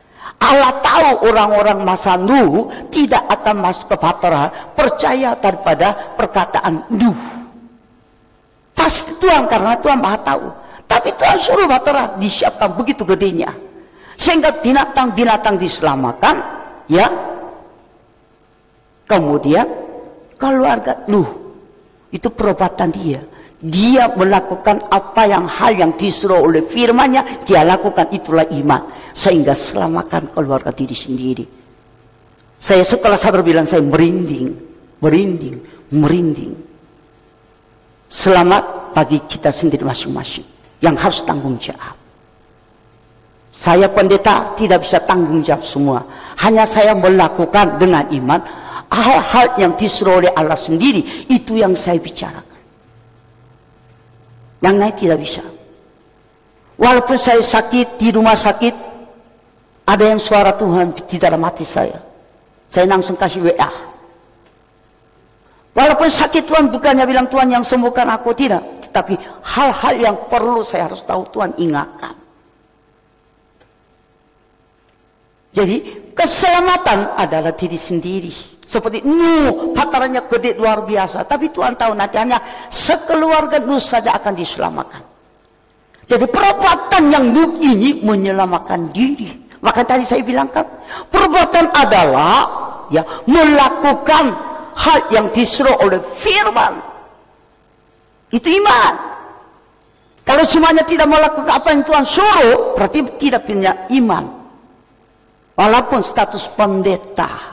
Allah 0.42 0.74
tahu 0.82 1.30
orang-orang 1.30 1.86
masa 1.86 2.18
Nuh 2.18 2.66
tidak 2.90 3.22
akan 3.30 3.62
masuk 3.62 3.94
ke 3.94 3.96
Batra 4.00 4.50
percaya 4.74 5.38
daripada 5.38 6.18
perkataan 6.18 6.90
Nuh. 6.90 7.14
Pasti 8.74 9.14
Tuhan 9.22 9.46
karena 9.46 9.78
Tuhan 9.78 10.02
maha 10.02 10.18
tahu. 10.18 10.46
Tapi 10.90 11.14
Tuhan 11.14 11.38
suruh 11.38 11.70
Batra 11.70 12.18
disiapkan 12.18 12.74
begitu 12.74 13.06
gedenya. 13.06 13.54
Sehingga 14.18 14.50
binatang-binatang 14.58 15.62
diselamatkan. 15.62 16.42
Ya. 16.90 17.06
Kemudian 19.06 19.66
keluarga 20.38 21.04
Nuh. 21.08 21.28
Itu 22.12 22.28
perobatan 22.32 22.92
dia. 22.92 23.20
Dia 23.62 24.10
melakukan 24.10 24.90
apa 24.90 25.22
yang 25.30 25.46
hal 25.46 25.78
yang 25.78 25.92
disuruh 25.94 26.42
oleh 26.42 26.66
firmannya 26.66 27.46
dia 27.46 27.62
lakukan 27.62 28.10
itulah 28.10 28.44
iman. 28.50 28.82
Sehingga 29.14 29.54
selamatkan 29.54 30.34
keluarga 30.34 30.74
diri 30.74 30.96
sendiri. 30.96 31.44
Saya 32.58 32.82
setelah 32.86 33.18
sadar 33.18 33.42
bilang 33.42 33.66
saya 33.66 33.82
merinding 33.82 34.54
merinding 35.02 35.58
merinding. 35.90 36.54
Selamat 38.06 38.94
bagi 38.94 39.18
kita 39.26 39.50
sendiri 39.50 39.82
masing-masing 39.82 40.46
yang 40.84 40.94
harus 40.94 41.24
tanggung 41.26 41.58
jawab. 41.58 41.96
Saya 43.52 43.90
pendeta 43.90 44.56
tidak 44.56 44.86
bisa 44.86 45.02
tanggung 45.04 45.44
jawab 45.44 45.64
semua. 45.66 46.00
Hanya 46.40 46.64
saya 46.64 46.96
melakukan 46.96 47.76
dengan 47.76 48.08
iman 48.08 48.40
hal-hal 48.92 49.56
yang 49.56 49.72
disuruh 49.80 50.20
oleh 50.20 50.30
Allah 50.36 50.60
sendiri 50.60 51.26
itu 51.32 51.56
yang 51.56 51.72
saya 51.72 51.96
bicarakan 51.96 52.52
yang 54.62 54.78
lain 54.78 54.94
tidak 54.94 55.18
bisa. 55.18 55.42
Walaupun 56.78 57.18
saya 57.18 57.42
sakit 57.42 57.98
di 57.98 58.14
rumah 58.14 58.38
sakit, 58.38 58.74
ada 59.90 60.04
yang 60.06 60.22
suara 60.22 60.54
Tuhan 60.54 60.94
di 60.94 61.18
dalam 61.18 61.42
hati 61.42 61.66
saya. 61.66 61.98
Saya 62.70 62.86
langsung 62.88 63.18
kasih 63.18 63.42
WA. 63.42 63.70
Walaupun 65.74 66.08
sakit 66.08 66.46
Tuhan 66.46 66.70
bukannya 66.70 67.04
bilang 67.04 67.26
Tuhan 67.26 67.50
yang 67.50 67.66
sembuhkan 67.66 68.06
aku 68.14 68.30
tidak. 68.38 68.86
Tetapi 68.88 69.18
hal-hal 69.42 69.94
yang 69.98 70.16
perlu 70.30 70.62
saya 70.62 70.86
harus 70.86 71.02
tahu 71.02 71.26
Tuhan 71.34 71.58
ingatkan. 71.58 72.14
Jadi 75.52 75.76
keselamatan 76.22 77.18
adalah 77.18 77.50
diri 77.58 77.74
sendiri. 77.74 78.34
Seperti 78.62 79.02
Nuh, 79.02 79.74
patarannya 79.74 80.22
gede 80.30 80.54
luar 80.54 80.86
biasa. 80.86 81.26
Tapi 81.26 81.50
Tuhan 81.50 81.74
tahu 81.74 81.98
nanti 81.98 82.14
hanya 82.14 82.38
sekeluarga 82.70 83.58
Nuh 83.58 83.82
saja 83.82 84.14
akan 84.14 84.32
diselamatkan. 84.38 85.02
Jadi 86.06 86.26
perbuatan 86.30 87.02
yang 87.10 87.26
Nuh 87.34 87.58
ini 87.58 87.98
menyelamatkan 87.98 88.94
diri. 88.94 89.34
Maka 89.62 89.82
tadi 89.82 90.06
saya 90.06 90.22
bilang 90.22 90.50
kan, 90.50 90.66
perbuatan 91.10 91.74
adalah 91.74 92.38
ya 92.90 93.02
melakukan 93.26 94.34
hal 94.78 94.98
yang 95.10 95.26
disuruh 95.34 95.74
oleh 95.82 95.98
firman. 95.98 96.78
Itu 98.30 98.46
iman. 98.46 98.94
Kalau 100.22 100.46
semuanya 100.46 100.86
tidak 100.86 101.10
melakukan 101.10 101.50
apa 101.50 101.68
yang 101.74 101.82
Tuhan 101.82 102.06
suruh, 102.06 102.78
berarti 102.78 102.98
tidak 103.18 103.42
punya 103.42 103.90
iman. 103.90 104.41
Walaupun 105.52 106.00
status 106.00 106.48
pendeta, 106.56 107.52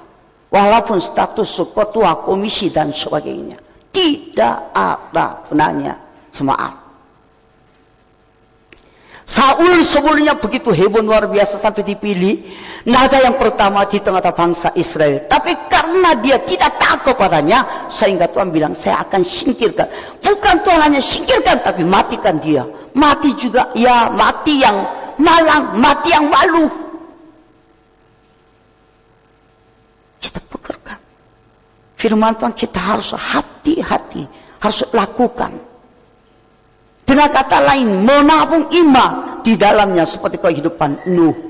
Walaupun 0.50 0.98
status 0.98 1.62
ketua 1.70 2.26
komisi 2.26 2.74
dan 2.74 2.90
sebagainya. 2.90 3.58
Tidak 3.94 4.58
ada 4.74 5.46
gunanya 5.46 5.94
jemaat. 6.34 6.74
Saul 9.30 9.86
sebelumnya 9.86 10.34
begitu 10.42 10.74
heboh 10.74 11.06
luar 11.06 11.30
biasa 11.30 11.62
sampai 11.62 11.86
dipilih. 11.86 12.50
Naza 12.90 13.22
yang 13.22 13.38
pertama 13.38 13.86
di 13.86 14.02
tengah-tengah 14.02 14.34
bangsa 14.34 14.74
Israel. 14.74 15.22
Tapi 15.30 15.70
karena 15.70 16.18
dia 16.18 16.42
tidak 16.42 16.82
takut 16.82 17.14
padanya. 17.14 17.86
Sehingga 17.86 18.26
Tuhan 18.26 18.50
bilang 18.50 18.74
saya 18.74 19.06
akan 19.06 19.22
singkirkan. 19.22 19.86
Bukan 20.18 20.56
Tuhan 20.66 20.82
hanya 20.82 20.98
singkirkan 20.98 21.62
tapi 21.62 21.86
matikan 21.86 22.42
dia. 22.42 22.66
Mati 22.98 23.38
juga 23.38 23.70
ya 23.78 24.10
mati 24.10 24.66
yang 24.66 24.82
malang, 25.22 25.78
mati 25.78 26.10
yang 26.10 26.26
malu. 26.26 26.89
Kita 30.20 30.40
pekerkan. 30.44 31.00
Firman 31.96 32.36
Tuhan 32.36 32.54
kita 32.54 32.80
harus 32.80 33.16
hati-hati. 33.16 34.28
Harus 34.60 34.84
lakukan. 34.92 35.56
Dengan 37.08 37.32
kata 37.32 37.58
lain, 37.64 38.06
menabung 38.06 38.70
iman 38.70 39.42
di 39.42 39.58
dalamnya 39.58 40.06
seperti 40.06 40.38
kehidupan 40.38 41.10
Nuh. 41.10 41.50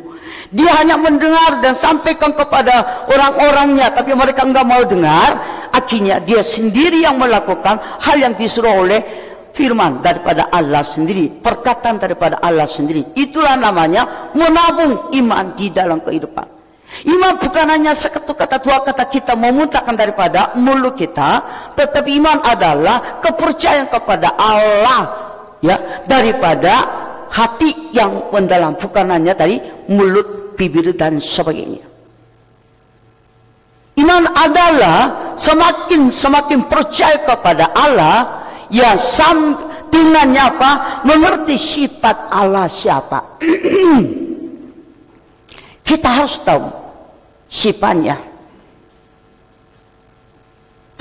Dia 0.49 0.82
hanya 0.82 0.95
mendengar 0.97 1.60
dan 1.62 1.75
sampaikan 1.75 2.32
kepada 2.34 3.05
orang-orangnya, 3.12 3.91
tapi 3.91 4.15
mereka 4.15 4.47
enggak 4.47 4.65
mau 4.65 4.82
dengar. 4.88 5.36
Akhirnya 5.69 6.17
dia 6.23 6.41
sendiri 6.41 7.05
yang 7.05 7.21
melakukan 7.21 7.77
hal 8.01 8.17
yang 8.17 8.34
disuruh 8.34 8.88
oleh 8.88 9.01
firman 9.53 9.99
daripada 9.99 10.47
Allah 10.49 10.82
sendiri, 10.82 11.29
perkataan 11.43 11.99
daripada 12.01 12.39
Allah 12.41 12.65
sendiri. 12.65 13.13
Itulah 13.13 13.60
namanya 13.60 14.32
menabung 14.34 15.13
iman 15.13 15.53
di 15.53 15.69
dalam 15.69 16.01
kehidupan. 16.01 16.59
Iman 17.06 17.38
bukan 17.38 17.69
hanya 17.69 17.93
satu 17.93 18.34
kata 18.34 18.60
dua 18.60 18.82
kata 18.82 19.06
kita 19.08 19.38
memuntahkan 19.38 19.93
daripada 19.93 20.58
mulut 20.58 20.97
kita, 20.97 21.39
tetapi 21.78 22.17
iman 22.19 22.43
adalah 22.43 23.21
kepercayaan 23.21 23.88
kepada 23.88 24.34
Allah 24.36 25.02
ya 25.62 25.78
daripada 26.10 26.73
hati 27.30 27.93
yang 27.93 28.34
mendalam 28.34 28.73
bukan 28.75 29.06
hanya 29.15 29.38
dari 29.38 29.62
mulut, 29.88 30.58
bibir 30.58 30.91
dan 30.97 31.21
sebagainya. 31.21 31.86
Iman 33.95 34.25
adalah 34.34 35.36
semakin 35.38 36.10
semakin 36.10 36.67
percaya 36.67 37.21
kepada 37.23 37.69
Allah 37.75 38.47
ya 38.73 38.97
sam 38.97 39.56
dengannya 39.88 40.41
apa? 40.41 40.71
Mengerti 41.06 41.56
sifat 41.56 42.34
Allah 42.34 42.65
siapa. 42.65 43.39
Kita 45.88 46.21
harus 46.21 46.38
tahu 46.45 46.78
sifatnya. 47.49 48.15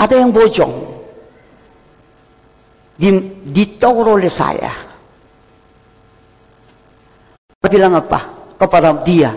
Ada 0.00 0.14
yang 0.24 0.32
bojong. 0.32 0.72
Ditegur 3.46 4.18
oleh 4.18 4.32
saya. 4.32 4.72
Bilang 7.68 8.00
apa? 8.00 8.50
Kepada 8.56 8.96
dia. 9.04 9.37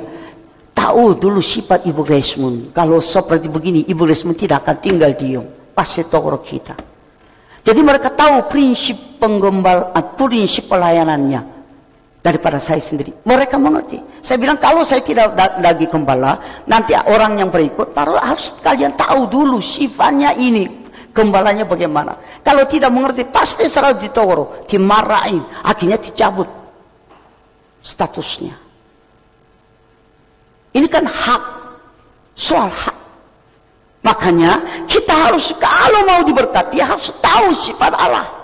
Tahu 0.72 1.20
dulu 1.20 1.44
sifat 1.44 1.86
Ibu 1.86 2.02
Resmund. 2.08 2.58
Kalau 2.74 3.04
seperti 3.04 3.52
begini, 3.52 3.86
Ibu 3.86 4.08
Resmund 4.08 4.40
tidak 4.40 4.66
akan 4.66 4.78
tinggal 4.80 5.12
diam. 5.14 5.46
Pasti 5.76 6.02
tegur 6.08 6.40
kita. 6.42 6.74
Jadi 7.62 7.82
mereka 7.86 8.10
tahu 8.10 8.50
prinsip 8.50 9.22
penggembal, 9.22 9.94
prinsip 10.18 10.66
pelayanannya 10.66 11.61
daripada 12.22 12.62
saya 12.62 12.80
sendiri. 12.80 13.12
Mereka 13.26 13.58
mengerti. 13.58 13.98
Saya 14.22 14.38
bilang 14.38 14.62
kalau 14.62 14.86
saya 14.86 15.02
tidak 15.02 15.34
lagi 15.58 15.90
gembala, 15.90 16.38
nanti 16.70 16.94
orang 16.94 17.42
yang 17.42 17.50
berikut 17.50 17.98
taruh 17.98 18.22
harus 18.22 18.54
kalian 18.62 18.94
tahu 18.94 19.26
dulu 19.26 19.58
sifatnya 19.58 20.38
ini 20.38 20.70
gembalanya 21.12 21.66
bagaimana. 21.68 22.16
Kalau 22.46 22.64
tidak 22.70 22.94
mengerti 22.94 23.26
pasti 23.28 23.66
selalu 23.68 23.96
ditoro, 24.00 24.46
dimarahin, 24.70 25.42
akhirnya 25.66 25.98
dicabut 25.98 26.48
statusnya. 27.82 28.56
Ini 30.72 30.88
kan 30.88 31.04
hak, 31.04 31.44
soal 32.38 32.72
hak. 32.72 32.96
Makanya 34.02 34.58
kita 34.90 35.14
harus 35.14 35.54
kalau 35.62 36.02
mau 36.10 36.22
diberkati 36.26 36.82
harus 36.82 37.14
tahu 37.22 37.54
sifat 37.54 37.94
Allah 37.94 38.41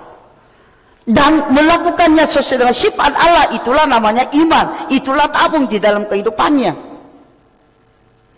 dan 1.08 1.48
melakukannya 1.56 2.28
sesuai 2.28 2.68
dengan 2.68 2.76
sifat 2.76 3.12
Allah 3.16 3.56
itulah 3.56 3.88
namanya 3.88 4.28
iman. 4.36 4.92
Itulah 4.92 5.32
tabung 5.32 5.64
di 5.72 5.80
dalam 5.80 6.04
kehidupannya. 6.04 6.76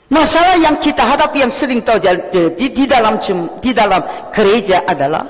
Masalah 0.10 0.58
yang 0.58 0.78
kita 0.78 1.02
hadapi 1.02 1.46
yang 1.46 1.54
sering 1.54 1.82
terjadi 1.82 2.54
di, 2.54 2.86
dalam 2.86 3.18
di 3.62 3.72
dalam 3.74 4.02
gereja 4.34 4.86
adalah 4.86 5.22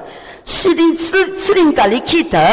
sering, 0.43 1.75
kali 1.75 1.99
kita 2.03 2.47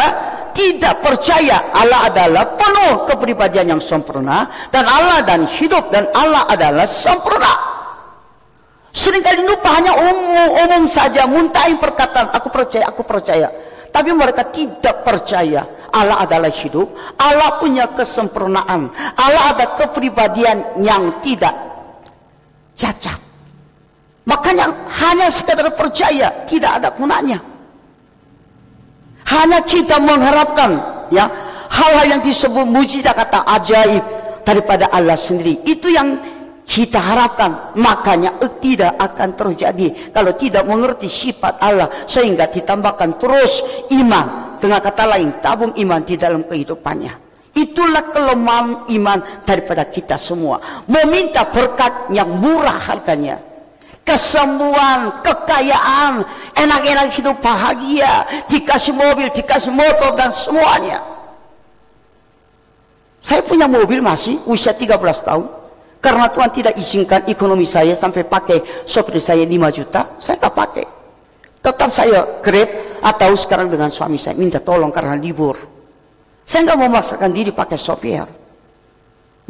tidak 0.51 1.03
percaya 1.07 1.71
Allah 1.71 2.11
adalah 2.11 2.45
penuh 2.59 3.07
kepribadian 3.07 3.79
yang 3.79 3.83
sempurna 3.83 4.47
dan 4.75 4.87
Allah 4.91 5.23
dan 5.23 5.47
hidup 5.47 5.91
dan 5.95 6.11
Allah 6.15 6.47
adalah 6.51 6.87
sempurna. 6.87 7.55
Seringkali 8.91 9.47
lupa 9.47 9.77
hanya 9.77 9.93
umum-umum 9.93 10.89
saja, 10.89 11.29
muntahin 11.29 11.77
perkataan, 11.77 12.33
aku 12.33 12.49
percaya, 12.49 12.91
aku 12.91 13.05
percaya. 13.05 13.51
Tapi 13.97 14.13
mereka 14.13 14.45
tidak 14.53 15.09
percaya 15.09 15.65
Allah 15.89 16.29
adalah 16.29 16.53
hidup, 16.53 16.93
Allah 17.17 17.57
punya 17.57 17.89
kesempurnaan, 17.97 18.93
Allah 19.17 19.57
ada 19.57 19.73
kepribadian 19.73 20.85
yang 20.85 21.17
tidak 21.25 21.57
cacat. 22.77 23.17
Makanya 24.29 24.69
hanya 25.01 25.33
sekadar 25.33 25.73
percaya 25.73 26.29
tidak 26.45 26.77
ada 26.77 26.93
gunanya. 26.93 27.41
Hanya 29.33 29.65
kita 29.65 29.97
mengharapkan 29.97 30.77
ya 31.09 31.25
hal-hal 31.73 32.21
yang 32.21 32.21
disebut 32.21 32.69
mujizat 32.69 33.17
kata 33.17 33.49
ajaib 33.49 34.05
daripada 34.45 34.93
Allah 34.93 35.17
sendiri. 35.17 35.65
Itu 35.65 35.89
yang 35.89 36.21
kita 36.67 36.99
harapkan 36.99 37.79
makanya 37.79 38.35
tidak 38.59 38.99
akan 38.99 39.39
terjadi 39.39 40.11
kalau 40.11 40.35
tidak 40.35 40.67
mengerti 40.67 41.07
sifat 41.07 41.63
Allah 41.63 42.05
sehingga 42.11 42.51
ditambahkan 42.51 43.23
terus 43.23 43.63
iman 43.95 44.59
dengan 44.59 44.83
kata 44.83 45.05
lain 45.07 45.39
tabung 45.39 45.71
iman 45.79 46.03
di 46.03 46.19
dalam 46.19 46.43
kehidupannya 46.43 47.15
itulah 47.55 48.11
kelemahan 48.11 48.91
iman 48.99 49.19
daripada 49.47 49.87
kita 49.87 50.19
semua 50.19 50.85
meminta 50.91 51.47
berkat 51.47 52.11
yang 52.11 52.35
murah 52.35 52.83
harganya 52.83 53.39
kesembuhan, 54.07 55.19
kekayaan, 55.27 56.23
enak-enak 56.55 57.11
hidup 57.11 57.43
bahagia, 57.43 58.23
dikasih 58.47 58.95
mobil, 58.95 59.27
dikasih 59.35 59.75
motor 59.75 60.15
dan 60.15 60.31
semuanya. 60.31 61.03
Saya 63.19 63.43
punya 63.43 63.67
mobil 63.67 63.99
masih 63.99 64.39
usia 64.47 64.71
13 64.71 64.95
tahun. 65.27 65.66
Karena 66.07 66.31
Tuhan 66.31 66.55
tidak 66.55 66.79
izinkan 66.79 67.27
ekonomi 67.27 67.67
saya 67.67 67.91
sampai 67.99 68.23
pakai 68.23 68.87
sopir 68.87 69.19
saya 69.19 69.43
5 69.43 69.51
juta, 69.75 70.15
saya 70.23 70.39
tak 70.39 70.55
pakai. 70.55 70.87
Tetap 71.59 71.91
saya 71.91 72.39
grab 72.39 73.03
atau 73.03 73.35
sekarang 73.35 73.67
dengan 73.67 73.91
suami 73.91 74.15
saya 74.15 74.39
minta 74.39 74.63
tolong 74.63 74.95
karena 74.95 75.19
libur. 75.19 75.59
Saya 76.47 76.63
nggak 76.63 76.79
mau 76.79 76.87
memaksakan 76.87 77.31
diri 77.35 77.51
pakai 77.51 77.75
sopir. 77.75 78.23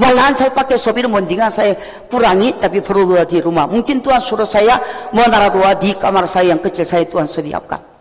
Malahan 0.00 0.32
saya 0.32 0.48
pakai 0.48 0.80
sopir 0.80 1.04
mendingan 1.04 1.52
saya 1.52 1.76
kurangi 2.08 2.56
tapi 2.56 2.80
perlu 2.80 3.20
di 3.28 3.36
rumah. 3.36 3.68
Mungkin 3.68 4.00
Tuhan 4.00 4.24
suruh 4.24 4.48
saya 4.48 4.80
menara 5.12 5.52
dua 5.52 5.76
di 5.76 5.92
kamar 5.92 6.24
saya 6.24 6.56
yang 6.56 6.64
kecil 6.64 6.88
saya 6.88 7.04
Tuhan 7.04 7.28
sediakan. 7.28 7.95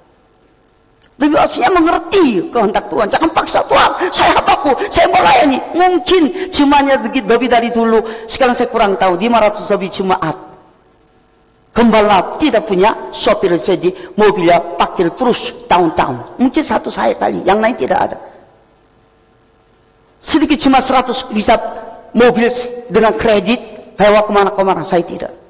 Lebih 1.15 1.38
harusnya 1.39 1.71
mengerti 1.71 2.51
kehendak 2.51 2.91
Tuhan. 2.91 3.08
Jangan 3.08 3.30
paksa 3.32 3.63
Tuhan. 3.63 3.91
Saya 4.12 4.36
hambaku, 4.36 4.71
saya 4.91 5.08
melayani. 5.08 5.58
Mungkin 5.71 6.51
jumlahnya 6.51 6.99
sedikit 6.99 7.23
lebih 7.32 7.47
dari 7.47 7.71
dulu. 7.71 8.04
Sekarang 8.28 8.51
saya 8.51 8.67
kurang 8.67 8.99
tahu. 8.99 9.15
500 9.15 9.63
lebih 9.80 9.89
jemaat. 9.95 10.36
Gembala 11.75 12.39
tidak 12.39 12.67
punya 12.67 13.12
sopir 13.12 13.51
jadi 13.60 14.15
mobilnya 14.15 14.80
pakai 14.80 15.12
terus 15.12 15.51
tahun-tahun. 15.67 16.39
Mungkin 16.39 16.63
satu 16.63 16.88
saya 16.88 17.12
kali, 17.19 17.43
yang 17.43 17.60
lain 17.60 17.75
tidak 17.75 17.99
ada. 17.99 18.17
Sedikit 20.23 20.56
cuma 20.56 20.80
100 20.80 21.36
bisa 21.36 21.60
mobil 22.15 22.47
dengan 22.88 23.12
kredit, 23.19 23.60
bawa 23.99 24.23
ke 24.23 24.32
mana-kemana, 24.32 24.88
saya 24.88 25.04
tidak. 25.04 25.44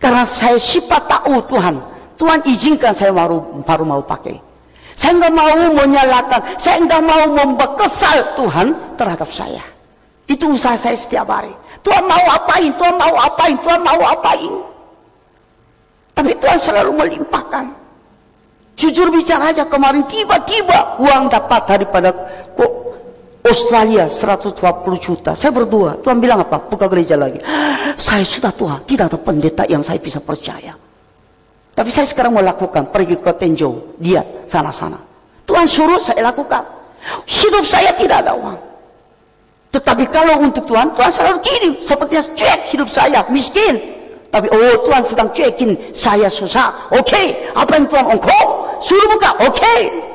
Karena 0.00 0.24
saya 0.24 0.56
sifat 0.56 1.04
tahu 1.06 1.44
Tuhan. 1.44 1.76
Tuhan 2.16 2.40
izinkan 2.48 2.92
saya 2.96 3.12
baru, 3.12 3.64
baru 3.64 3.84
mau 3.84 4.00
pakai. 4.00 4.36
Saya 4.96 5.16
nggak 5.16 5.32
mau 5.32 5.56
menyalakan, 5.72 6.40
saya 6.60 6.76
nggak 6.84 7.02
mau 7.04 7.22
membuat 7.32 7.80
kesal 7.80 8.16
Tuhan 8.36 8.76
terhadap 8.96 9.28
saya. 9.32 9.64
Itu 10.28 10.52
usaha 10.52 10.76
saya 10.76 10.96
setiap 10.96 11.28
hari. 11.28 11.52
Tuhan 11.80 12.04
mau 12.04 12.24
apain, 12.28 12.68
Tuhan 12.76 12.96
mau 13.00 13.14
apain, 13.16 13.56
Tuhan 13.64 13.80
mau 13.80 14.00
apain. 14.04 14.52
Tapi 16.12 16.32
Tuhan 16.36 16.58
selalu 16.60 16.92
melimpahkan. 16.96 17.64
Jujur 18.76 19.08
bicara 19.12 19.52
aja 19.52 19.64
kemarin 19.68 20.04
tiba-tiba 20.08 21.00
uang 21.00 21.28
dapat 21.32 21.62
daripada 21.68 22.12
Australia 23.40 24.04
120 24.04 24.60
juta. 25.00 25.32
Saya 25.32 25.52
berdua. 25.56 25.96
Tuhan 26.04 26.20
bilang 26.20 26.44
apa? 26.44 26.60
Buka 26.60 26.86
gereja 26.92 27.16
lagi. 27.16 27.40
Saya 27.96 28.24
sudah 28.24 28.52
tua. 28.52 28.76
Tidak 28.84 29.08
ada 29.08 29.18
pendeta 29.20 29.64
yang 29.64 29.80
saya 29.80 30.00
bisa 30.00 30.20
percaya. 30.20 30.72
Tapi 31.72 31.88
saya 31.92 32.04
sekarang 32.08 32.36
mau 32.36 32.44
lakukan. 32.44 32.92
Pergi 32.92 33.16
ke 33.20 33.32
Tenjo. 33.36 33.96
Lihat 34.00 34.48
sana-sana. 34.48 34.96
Tuhan 35.48 35.64
suruh 35.68 36.00
saya 36.00 36.32
lakukan. 36.32 36.64
Hidup 37.24 37.64
saya 37.64 37.92
tidak 37.96 38.24
ada 38.24 38.32
uang. 38.36 38.60
Tetapi 39.72 40.04
kalau 40.12 40.44
untuk 40.44 40.64
Tuhan, 40.68 40.92
Tuhan 40.92 41.10
selalu 41.12 41.38
kirim. 41.40 41.72
Sepertinya 41.80 42.24
cek 42.36 42.72
hidup 42.72 42.88
saya. 42.88 43.24
Miskin. 43.28 43.76
Tapi 44.28 44.46
oh 44.48 44.84
Tuhan 44.84 45.02
sedang 45.04 45.28
cekin. 45.32 45.76
Saya 45.92 46.28
susah. 46.28 46.92
Oke. 46.92 47.08
Okay. 47.08 47.26
Apa 47.52 47.80
yang 47.80 47.86
Tuhan 47.88 48.06
engkau? 48.16 48.44
Suruh 48.80 49.06
buka. 49.16 49.30
Oke. 49.44 49.60
Okay. 49.60 50.09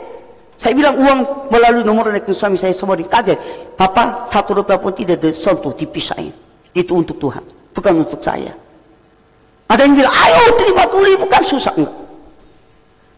Saya 0.56 0.72
bilang 0.72 0.96
uang 0.96 1.52
melalui 1.52 1.84
nomor 1.84 2.08
rekening 2.10 2.36
suami 2.36 2.56
saya 2.56 2.72
semua 2.72 2.96
dikaget. 2.96 3.36
Papa 3.76 4.24
satu 4.24 4.64
rupiah 4.64 4.80
pun 4.80 4.96
tidak 4.96 5.20
disentuh, 5.20 5.76
dipisahin. 5.76 6.32
Itu 6.72 6.96
untuk 6.96 7.20
Tuhan, 7.20 7.44
bukan 7.76 7.94
untuk 8.04 8.24
saya. 8.24 8.56
Ada 9.68 9.82
yang 9.84 9.96
bilang, 10.00 10.14
ayo 10.14 10.44
terima 10.56 10.84
dulu, 10.88 11.28
bukan 11.28 11.42
susah. 11.44 11.74
Enggak. 11.76 11.96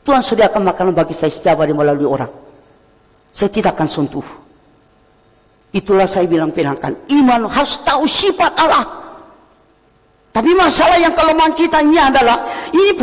Tuhan 0.08 0.24
sediakan 0.24 0.62
makanan 0.64 0.94
bagi 0.96 1.12
saya 1.12 1.28
setiap 1.28 1.60
hari 1.60 1.76
melalui 1.76 2.08
orang. 2.08 2.32
Saya 3.36 3.52
tidak 3.52 3.76
akan 3.76 3.88
sentuh. 3.92 4.28
Itulah 5.76 6.08
saya 6.08 6.26
bilang 6.32 6.56
bilangkan 6.56 6.96
iman 7.12 7.52
harus 7.52 7.76
tahu 7.84 8.08
sifat 8.08 8.56
Allah. 8.56 8.88
Tapi 10.32 10.54
masalah 10.56 10.96
yang 10.96 11.12
kelemahan 11.12 11.52
kita 11.54 11.84
ini 11.84 12.00
adalah 12.00 12.40
ini 12.72 12.96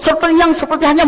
seperti 0.00 0.40
yang 0.40 0.56
seperti 0.56 0.88
hanya 0.88 1.04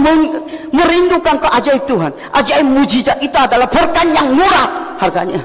merindukan 0.68 1.40
keajaib 1.40 1.88
Tuhan. 1.88 2.12
Ajaib 2.36 2.66
mujizat 2.68 3.16
itu 3.24 3.32
adalah 3.40 3.64
berkat 3.64 4.04
yang 4.12 4.36
murah 4.36 5.00
harganya. 5.00 5.40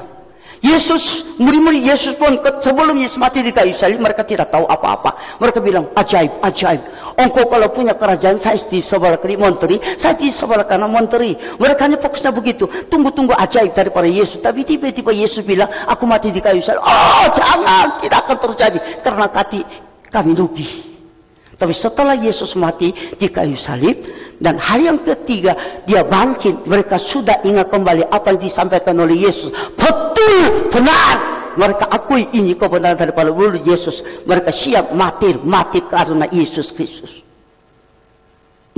Yesus, 0.58 1.22
murid-murid 1.38 1.86
Yesus 1.86 2.18
pun 2.18 2.34
sebelum 2.58 2.98
Yesus 2.98 3.14
mati 3.14 3.46
di 3.46 3.54
kayu 3.54 3.70
salib, 3.70 4.02
mereka 4.02 4.26
tidak 4.26 4.50
tahu 4.50 4.66
apa-apa. 4.66 5.38
Mereka 5.38 5.62
bilang, 5.62 5.86
ajaib, 5.94 6.42
ajaib. 6.42 6.82
Engkau 7.14 7.46
kalau 7.46 7.70
punya 7.70 7.94
kerajaan, 7.94 8.34
saya 8.34 8.58
di 8.58 8.82
sebelah 8.82 9.22
kiri 9.22 9.38
menteri, 9.38 9.78
saya 9.94 10.18
di 10.18 10.34
sebelah 10.34 10.66
kanan 10.66 10.90
menteri. 10.90 11.38
Mereka 11.38 11.86
hanya 11.86 11.98
fokusnya 12.02 12.34
begitu. 12.34 12.66
Tunggu-tunggu 12.90 13.38
ajaib 13.38 13.70
daripada 13.70 14.10
Yesus. 14.10 14.42
Tapi 14.42 14.66
tiba-tiba 14.66 15.14
Yesus 15.14 15.46
bilang, 15.46 15.70
aku 15.86 16.10
mati 16.10 16.34
di 16.34 16.42
kayu 16.42 16.58
salib. 16.58 16.82
Oh, 16.82 17.26
jangan, 17.30 18.02
tidak 18.02 18.26
akan 18.26 18.38
terjadi. 18.50 18.78
Karena 18.98 19.30
kati, 19.30 19.62
kami 20.10 20.34
rugi. 20.34 20.97
Tapi 21.58 21.74
setelah 21.74 22.14
Yesus 22.14 22.54
mati 22.54 22.94
di 22.94 23.26
kayu 23.26 23.58
salib 23.58 24.06
dan 24.38 24.62
hari 24.62 24.86
yang 24.86 25.02
ketiga 25.02 25.58
dia 25.82 26.06
bangkit, 26.06 26.62
mereka 26.70 26.94
sudah 26.94 27.42
ingat 27.42 27.66
kembali 27.66 28.06
apa 28.06 28.30
yang 28.30 28.40
disampaikan 28.46 28.94
oleh 29.02 29.26
Yesus. 29.26 29.50
Betul, 29.74 30.70
benar. 30.70 31.36
Mereka 31.58 31.90
akui 31.90 32.30
ini 32.38 32.54
kebenaran 32.54 32.94
daripada 32.94 33.34
mulut 33.34 33.58
Yesus. 33.66 34.06
Mereka 34.22 34.54
siap 34.54 34.94
mati, 34.94 35.34
mati 35.42 35.82
karena 35.82 36.30
Yesus 36.30 36.70
Kristus. 36.70 37.18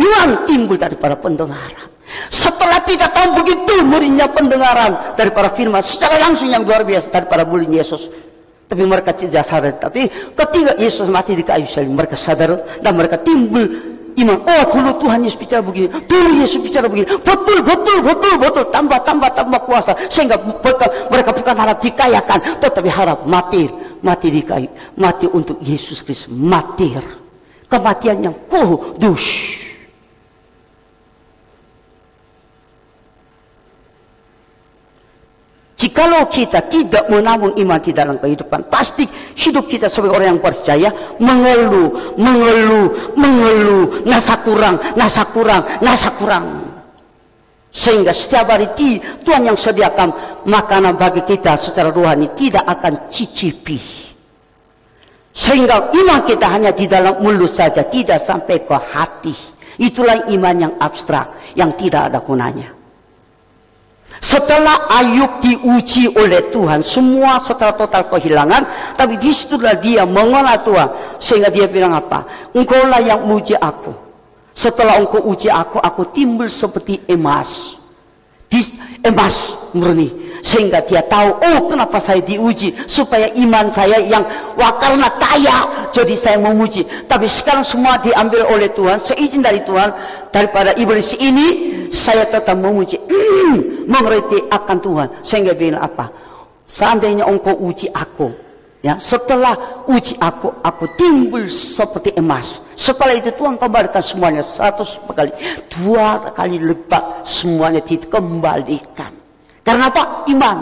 Iman 0.01 0.49
timbul 0.49 0.81
daripada 0.81 1.13
pendengaran. 1.21 1.93
Setelah 2.33 2.81
tidak 2.89 3.13
tahu 3.13 3.45
begitu 3.45 3.85
muridnya 3.85 4.25
pendengaran 4.33 5.15
daripada 5.21 5.53
firman 5.53 5.85
secara 5.85 6.17
langsung 6.17 6.49
yang 6.49 6.65
luar 6.65 6.83
biasa 6.89 7.13
daripada 7.13 7.45
murid 7.45 7.69
Yesus 7.69 8.09
tapi 8.71 8.87
mereka 8.87 9.11
tidak 9.11 9.43
sadar. 9.43 9.75
Tapi 9.83 10.07
ketika 10.39 10.79
Yesus 10.79 11.11
mati 11.11 11.35
di 11.35 11.43
kayu 11.43 11.67
salib, 11.67 11.91
mereka 11.91 12.15
sadar 12.15 12.55
dan 12.79 12.95
mereka 12.95 13.19
timbul 13.19 13.67
iman. 14.15 14.39
Oh, 14.47 14.63
dulu 14.71 14.91
Tuhan 15.03 15.27
Yesus 15.27 15.43
bicara 15.43 15.59
begini. 15.59 15.91
Dulu 16.07 16.39
Yesus 16.39 16.63
bicara 16.63 16.87
begini. 16.87 17.11
Betul, 17.19 17.67
betul, 17.67 17.99
betul, 18.07 18.35
betul. 18.39 18.65
Tambah, 18.71 19.03
tambah, 19.03 19.31
tambah 19.35 19.61
kuasa. 19.67 19.99
Sehingga 20.07 20.39
mereka, 20.39 20.87
mereka 21.11 21.31
bukan 21.35 21.55
harap 21.59 21.83
dikayakan. 21.83 22.39
Tetapi 22.63 22.89
harap 22.95 23.27
mati. 23.27 23.67
Mati 24.07 24.29
di 24.31 24.41
kayu. 24.47 24.71
Mati 24.97 25.27
untuk 25.27 25.59
Yesus 25.59 26.07
Kristus. 26.07 26.31
Mati. 26.31 26.95
Kematian 27.67 28.23
yang 28.23 28.37
kudus. 28.47 29.59
Jikalau 35.81 36.29
kita 36.29 36.69
tidak 36.69 37.09
menabung 37.09 37.57
iman 37.57 37.81
di 37.81 37.97
dalam 37.97 38.21
kehidupan, 38.21 38.69
pasti 38.69 39.09
hidup 39.33 39.65
kita 39.65 39.89
sebagai 39.89 40.21
orang 40.21 40.37
yang 40.37 40.43
percaya 40.45 40.93
mengeluh, 41.17 42.21
mengeluh, 42.21 43.17
mengeluh, 43.17 44.05
nasa 44.05 44.45
kurang, 44.45 44.77
nasa 44.93 45.25
kurang, 45.33 45.65
nasa 45.81 46.13
kurang. 46.21 46.69
Sehingga 47.73 48.13
setiap 48.13 48.53
hari 48.53 48.69
Tuhan 49.25 49.49
yang 49.49 49.57
sediakan 49.57 50.45
makanan 50.45 51.01
bagi 51.01 51.25
kita 51.25 51.57
secara 51.57 51.89
rohani 51.89 52.29
tidak 52.37 52.69
akan 52.69 53.09
cicipi. 53.09 53.81
Sehingga 55.33 55.97
iman 55.97 56.21
kita 56.29 56.45
hanya 56.61 56.77
di 56.77 56.85
dalam 56.85 57.25
mulut 57.25 57.49
saja, 57.49 57.89
tidak 57.89 58.21
sampai 58.21 58.69
ke 58.69 58.77
hati. 58.77 59.33
Itulah 59.81 60.29
iman 60.29 60.57
yang 60.61 60.75
abstrak, 60.77 61.57
yang 61.57 61.73
tidak 61.73 62.13
ada 62.13 62.21
gunanya. 62.21 62.80
Setelah 64.21 64.85
Ayub 65.01 65.41
diuji 65.41 66.13
oleh 66.13 66.53
Tuhan, 66.53 66.85
semua 66.85 67.41
setelah 67.41 67.73
total 67.73 68.05
kehilangan, 68.13 68.93
tapi 68.93 69.17
di 69.17 69.33
situlah 69.33 69.73
dia 69.81 70.05
mengenal 70.05 70.61
Tuhan. 70.61 70.89
Sehingga 71.17 71.49
dia 71.49 71.65
bilang 71.65 71.97
apa? 71.97 72.53
Engkau 72.53 72.85
lah 72.85 73.01
yang 73.01 73.25
uji 73.25 73.57
aku. 73.57 73.97
Setelah 74.53 75.01
engkau 75.01 75.25
uji 75.25 75.49
aku, 75.49 75.81
aku 75.81 76.13
timbul 76.13 76.53
seperti 76.53 77.01
emas. 77.09 77.81
Dis, 78.45 78.77
emas 79.01 79.57
murni. 79.73 80.20
Sehingga 80.41 80.81
dia 80.85 81.05
tahu, 81.05 81.37
oh 81.37 81.61
kenapa 81.69 82.01
saya 82.01 82.25
diuji. 82.25 82.73
Supaya 82.89 83.29
iman 83.37 83.69
saya 83.69 84.01
yang 84.01 84.25
wah 84.57 84.73
karena 84.81 85.09
kaya. 85.21 85.89
Jadi 85.93 86.17
saya 86.17 86.41
memuji. 86.41 86.85
Tapi 87.05 87.29
sekarang 87.29 87.65
semua 87.65 88.01
diambil 88.01 88.49
oleh 88.49 88.73
Tuhan. 88.73 88.97
Seizin 88.97 89.45
dari 89.45 89.61
Tuhan. 89.63 89.93
Daripada 90.33 90.73
iblis 90.81 91.13
ini. 91.21 91.79
Saya 91.91 92.25
tetap 92.29 92.57
memuji. 92.57 92.97
Hmm, 93.11 93.85
mengerti 93.91 94.41
akan 94.49 94.79
Tuhan. 94.81 95.09
Sehingga 95.27 95.53
bilang 95.53 95.85
apa? 95.85 96.09
Seandainya 96.65 97.27
engkau 97.27 97.59
uji 97.59 97.91
aku. 97.91 98.51
Ya, 98.81 98.97
setelah 98.97 99.85
uji 99.85 100.17
aku, 100.17 100.57
aku 100.65 100.89
timbul 100.97 101.45
seperti 101.53 102.17
emas. 102.17 102.65
Setelah 102.73 103.13
itu 103.13 103.29
Tuhan 103.37 103.61
kembalikan 103.61 104.01
semuanya 104.01 104.41
seratus 104.41 104.97
kali, 105.05 105.29
dua 105.69 106.33
kali 106.33 106.57
lipat 106.57 107.29
semuanya 107.29 107.85
dikembalikan. 107.85 109.20
Karena 109.65 109.93
apa? 109.93 110.25
Iman. 110.29 110.59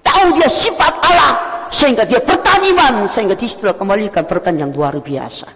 Tahu 0.00 0.36
dia 0.36 0.48
sifat 0.48 0.94
Allah. 1.04 1.32
Sehingga 1.68 2.08
dia 2.08 2.20
bertahan 2.20 2.64
iman. 2.72 2.94
Sehingga 3.04 3.36
di 3.36 3.44
situlah 3.44 3.76
kembalikan 3.76 4.24
berkat 4.24 4.56
yang 4.56 4.72
luar 4.72 4.96
biasa. 4.98 5.48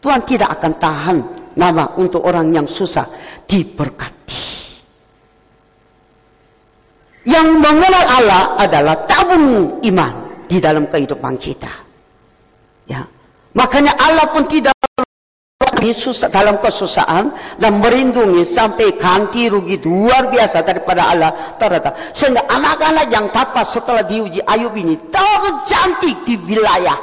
Tuhan 0.00 0.24
tidak 0.24 0.48
akan 0.60 0.72
tahan 0.80 1.18
nama 1.60 1.92
untuk 2.00 2.24
orang 2.24 2.48
yang 2.56 2.64
susah 2.64 3.04
diberkati. 3.44 4.44
Yang 7.28 7.48
mengenal 7.60 8.04
Allah 8.08 8.42
adalah 8.56 8.96
tabung 9.04 9.76
iman 9.84 10.14
di 10.48 10.56
dalam 10.56 10.88
kehidupan 10.88 11.36
kita. 11.36 11.72
Ya. 12.88 13.04
Makanya 13.52 13.92
Allah 14.00 14.24
pun 14.32 14.48
tidak 14.48 14.72
Yesus 15.80 16.22
dalam 16.28 16.60
kesusahan 16.60 17.32
dan 17.56 17.80
merindungi 17.80 18.44
sampai 18.44 18.94
ganti 19.00 19.48
rugi 19.48 19.80
luar 19.82 20.28
biasa 20.28 20.62
daripada 20.62 21.10
Allah. 21.10 21.32
Ternyata 21.56 22.14
sehingga 22.14 22.44
anak-anak 22.46 23.06
yang 23.08 23.26
dapat 23.32 23.64
setelah 23.64 24.04
diuji 24.04 24.44
Ayub 24.44 24.76
ini 24.76 24.94
tercantik 25.08 26.22
di 26.28 26.36
wilayah. 26.44 26.96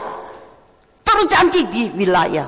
Tercantik 1.04 1.66
di 1.74 1.90
wilayah. 1.98 2.48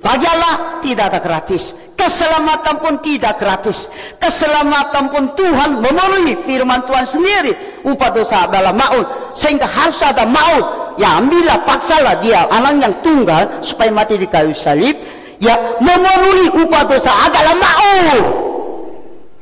Bagi 0.00 0.24
Allah 0.24 0.80
tidak 0.80 1.12
ada 1.12 1.20
gratis. 1.20 1.76
Keselamatan 1.92 2.80
pun 2.80 2.94
tidak 3.04 3.36
gratis. 3.36 3.92
Keselamatan 4.16 5.12
pun 5.12 5.36
Tuhan 5.36 5.84
memenuhi 5.84 6.40
firman 6.40 6.88
Tuhan 6.88 7.04
sendiri. 7.04 7.84
Upah 7.84 8.08
dosa 8.08 8.48
adalah 8.48 8.72
maut. 8.72 9.36
Sehingga 9.36 9.68
harus 9.68 10.00
ada 10.00 10.24
maut. 10.24 10.96
Ya 10.96 11.20
ambillah 11.20 11.68
paksalah 11.68 12.18
dia 12.24 12.48
anak 12.48 12.80
yang 12.80 12.94
tunggal 13.04 13.60
supaya 13.60 13.92
mati 13.92 14.16
di 14.16 14.28
kayu 14.28 14.56
salib 14.56 14.96
ya 15.40 15.80
memenuhi 15.80 16.52
upah 16.60 16.84
dosa 16.86 17.10
adalah 17.26 17.56
maut. 17.56 18.24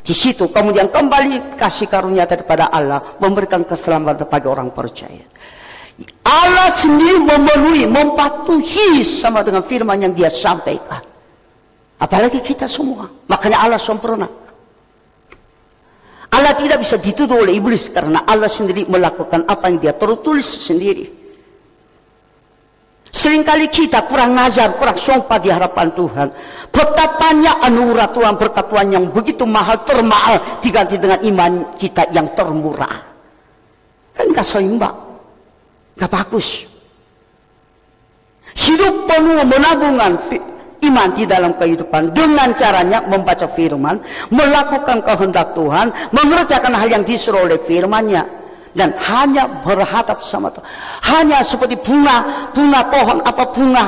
Di 0.01 0.17
situ 0.17 0.49
kemudian 0.49 0.89
kembali 0.89 1.59
kasih 1.61 1.85
karunia 1.85 2.25
daripada 2.25 2.73
Allah 2.73 3.21
memberikan 3.21 3.67
keselamatan 3.69 4.25
bagi 4.25 4.49
orang 4.49 4.73
percaya. 4.73 5.27
Allah 6.25 6.71
sendiri 6.71 7.19
memenuhi, 7.19 7.85
mematuhi 7.85 9.03
sama 9.03 9.43
dengan 9.43 9.67
firman 9.67 9.99
yang 9.99 10.15
dia 10.15 10.31
sampaikan. 10.31 11.03
Apalagi 11.99 12.39
kita 12.39 12.71
semua. 12.71 13.11
Makanya 13.27 13.59
Allah 13.67 13.81
sempurna. 13.83 14.31
Allah 16.29 16.55
tidak 16.55 16.87
bisa 16.87 17.01
dituduh 17.01 17.43
oleh 17.43 17.59
iblis 17.59 17.91
karena 17.91 18.23
Allah 18.23 18.47
sendiri 18.47 18.87
melakukan 18.87 19.49
apa 19.51 19.67
yang 19.67 19.83
dia 19.83 19.95
tertulis 19.99 20.47
sendiri. 20.47 21.18
Seringkali 23.09 23.73
kita 23.73 24.05
kurang 24.05 24.37
ngajar, 24.37 24.77
kurang 24.77 25.01
sumpah 25.01 25.39
di 25.41 25.49
hadapan 25.49 25.89
Tuhan. 25.97 26.29
Betapanya 26.69 27.65
anugerah 27.65 28.09
Tuhan 28.13 28.35
berkat 28.37 28.67
Tuhan 28.69 28.89
yang 28.93 29.05
begitu 29.09 29.49
mahal, 29.49 29.81
termahal 29.89 30.61
diganti 30.61 31.01
dengan 31.01 31.21
iman 31.25 31.53
kita 31.81 32.13
yang 32.13 32.29
termurah. 32.37 33.01
Kan 34.13 34.29
gak 34.37 34.45
seimbang. 34.45 34.97
Gak 35.97 36.13
bagus. 36.13 36.69
Hidup 38.59 39.09
penuh 39.09 39.41
menabungan 39.47 40.13
iman 40.85 41.09
di 41.17 41.25
dalam 41.25 41.57
kehidupan 41.57 42.13
dengan 42.13 42.53
caranya 42.53 43.03
membaca 43.09 43.49
firman, 43.49 43.99
melakukan 44.29 45.01
kehendak 45.03 45.57
Tuhan, 45.57 45.91
mengerjakan 46.13 46.75
hal 46.77 46.89
yang 46.93 47.05
disuruh 47.09 47.49
oleh 47.49 47.59
firmannya 47.59 48.48
dan 48.77 48.93
hanya 48.99 49.49
berhadap 49.65 50.21
sama 50.21 50.53
Tuhan. 50.53 50.67
Hanya 51.05 51.39
seperti 51.45 51.77
bunga, 51.81 52.49
bunga 52.53 52.81
pohon 52.89 53.19
apa 53.25 53.45
bunga 53.53 53.85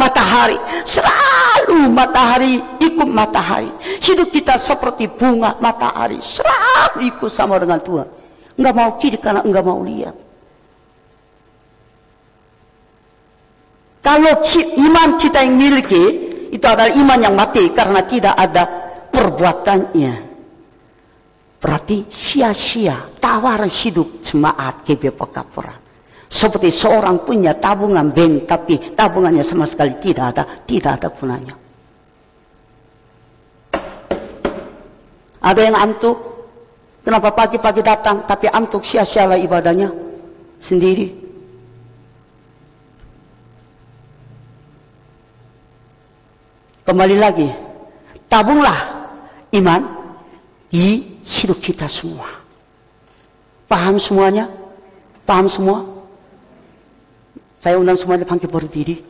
matahari. 0.00 0.58
Selalu 0.86 1.90
matahari 1.92 2.62
ikut 2.80 3.08
matahari. 3.08 3.70
Hidup 4.00 4.30
kita 4.32 4.56
seperti 4.56 5.10
bunga 5.10 5.58
matahari. 5.58 6.22
Selalu 6.22 7.10
ikut 7.10 7.30
sama 7.30 7.60
dengan 7.60 7.82
Tuhan. 7.82 8.08
Enggak 8.60 8.74
mau 8.76 8.90
kiri 9.00 9.18
karena 9.20 9.40
enggak 9.44 9.64
mau 9.64 9.80
lihat. 9.84 10.16
Kalau 14.00 14.32
iman 14.80 15.08
kita 15.20 15.44
yang 15.44 15.60
miliki, 15.60 16.04
itu 16.50 16.66
adalah 16.66 16.88
iman 16.88 17.18
yang 17.20 17.34
mati 17.36 17.68
karena 17.70 18.00
tidak 18.08 18.34
ada 18.34 18.64
perbuatannya. 19.12 20.29
Berarti 21.60 22.08
sia-sia 22.08 22.96
tawaran 23.20 23.68
hidup 23.68 24.24
jemaat 24.24 24.80
GB 24.88 25.12
Pekapuran. 25.12 25.76
Seperti 26.30 26.72
seorang 26.72 27.20
punya 27.20 27.52
tabungan 27.52 28.08
bank 28.08 28.48
tapi 28.48 28.80
tabungannya 28.96 29.44
sama 29.44 29.68
sekali 29.68 30.00
tidak 30.00 30.32
ada, 30.32 30.44
tidak 30.64 30.92
ada 30.96 31.08
gunanya. 31.12 31.54
Ada 35.40 35.60
yang 35.60 35.76
antuk, 35.76 36.16
kenapa 37.04 37.28
pagi-pagi 37.36 37.84
datang 37.84 38.24
tapi 38.24 38.48
antuk 38.48 38.80
sia-sialah 38.80 39.36
ibadahnya 39.36 39.92
sendiri. 40.56 41.12
Kembali 46.88 47.16
lagi, 47.20 47.48
tabunglah 48.32 48.78
iman 49.60 49.99
이 50.72 51.16
히로키타 51.24 51.88
스무와 51.88 52.26
빰 53.68 53.98
스무하냐? 53.98 54.50
빰 55.26 55.48
스무와? 55.48 55.86
자유운동 57.60 57.94
스무하냐? 57.94 58.24
방개 58.24 58.46
버릇 58.48 58.74
일이? 58.76 59.04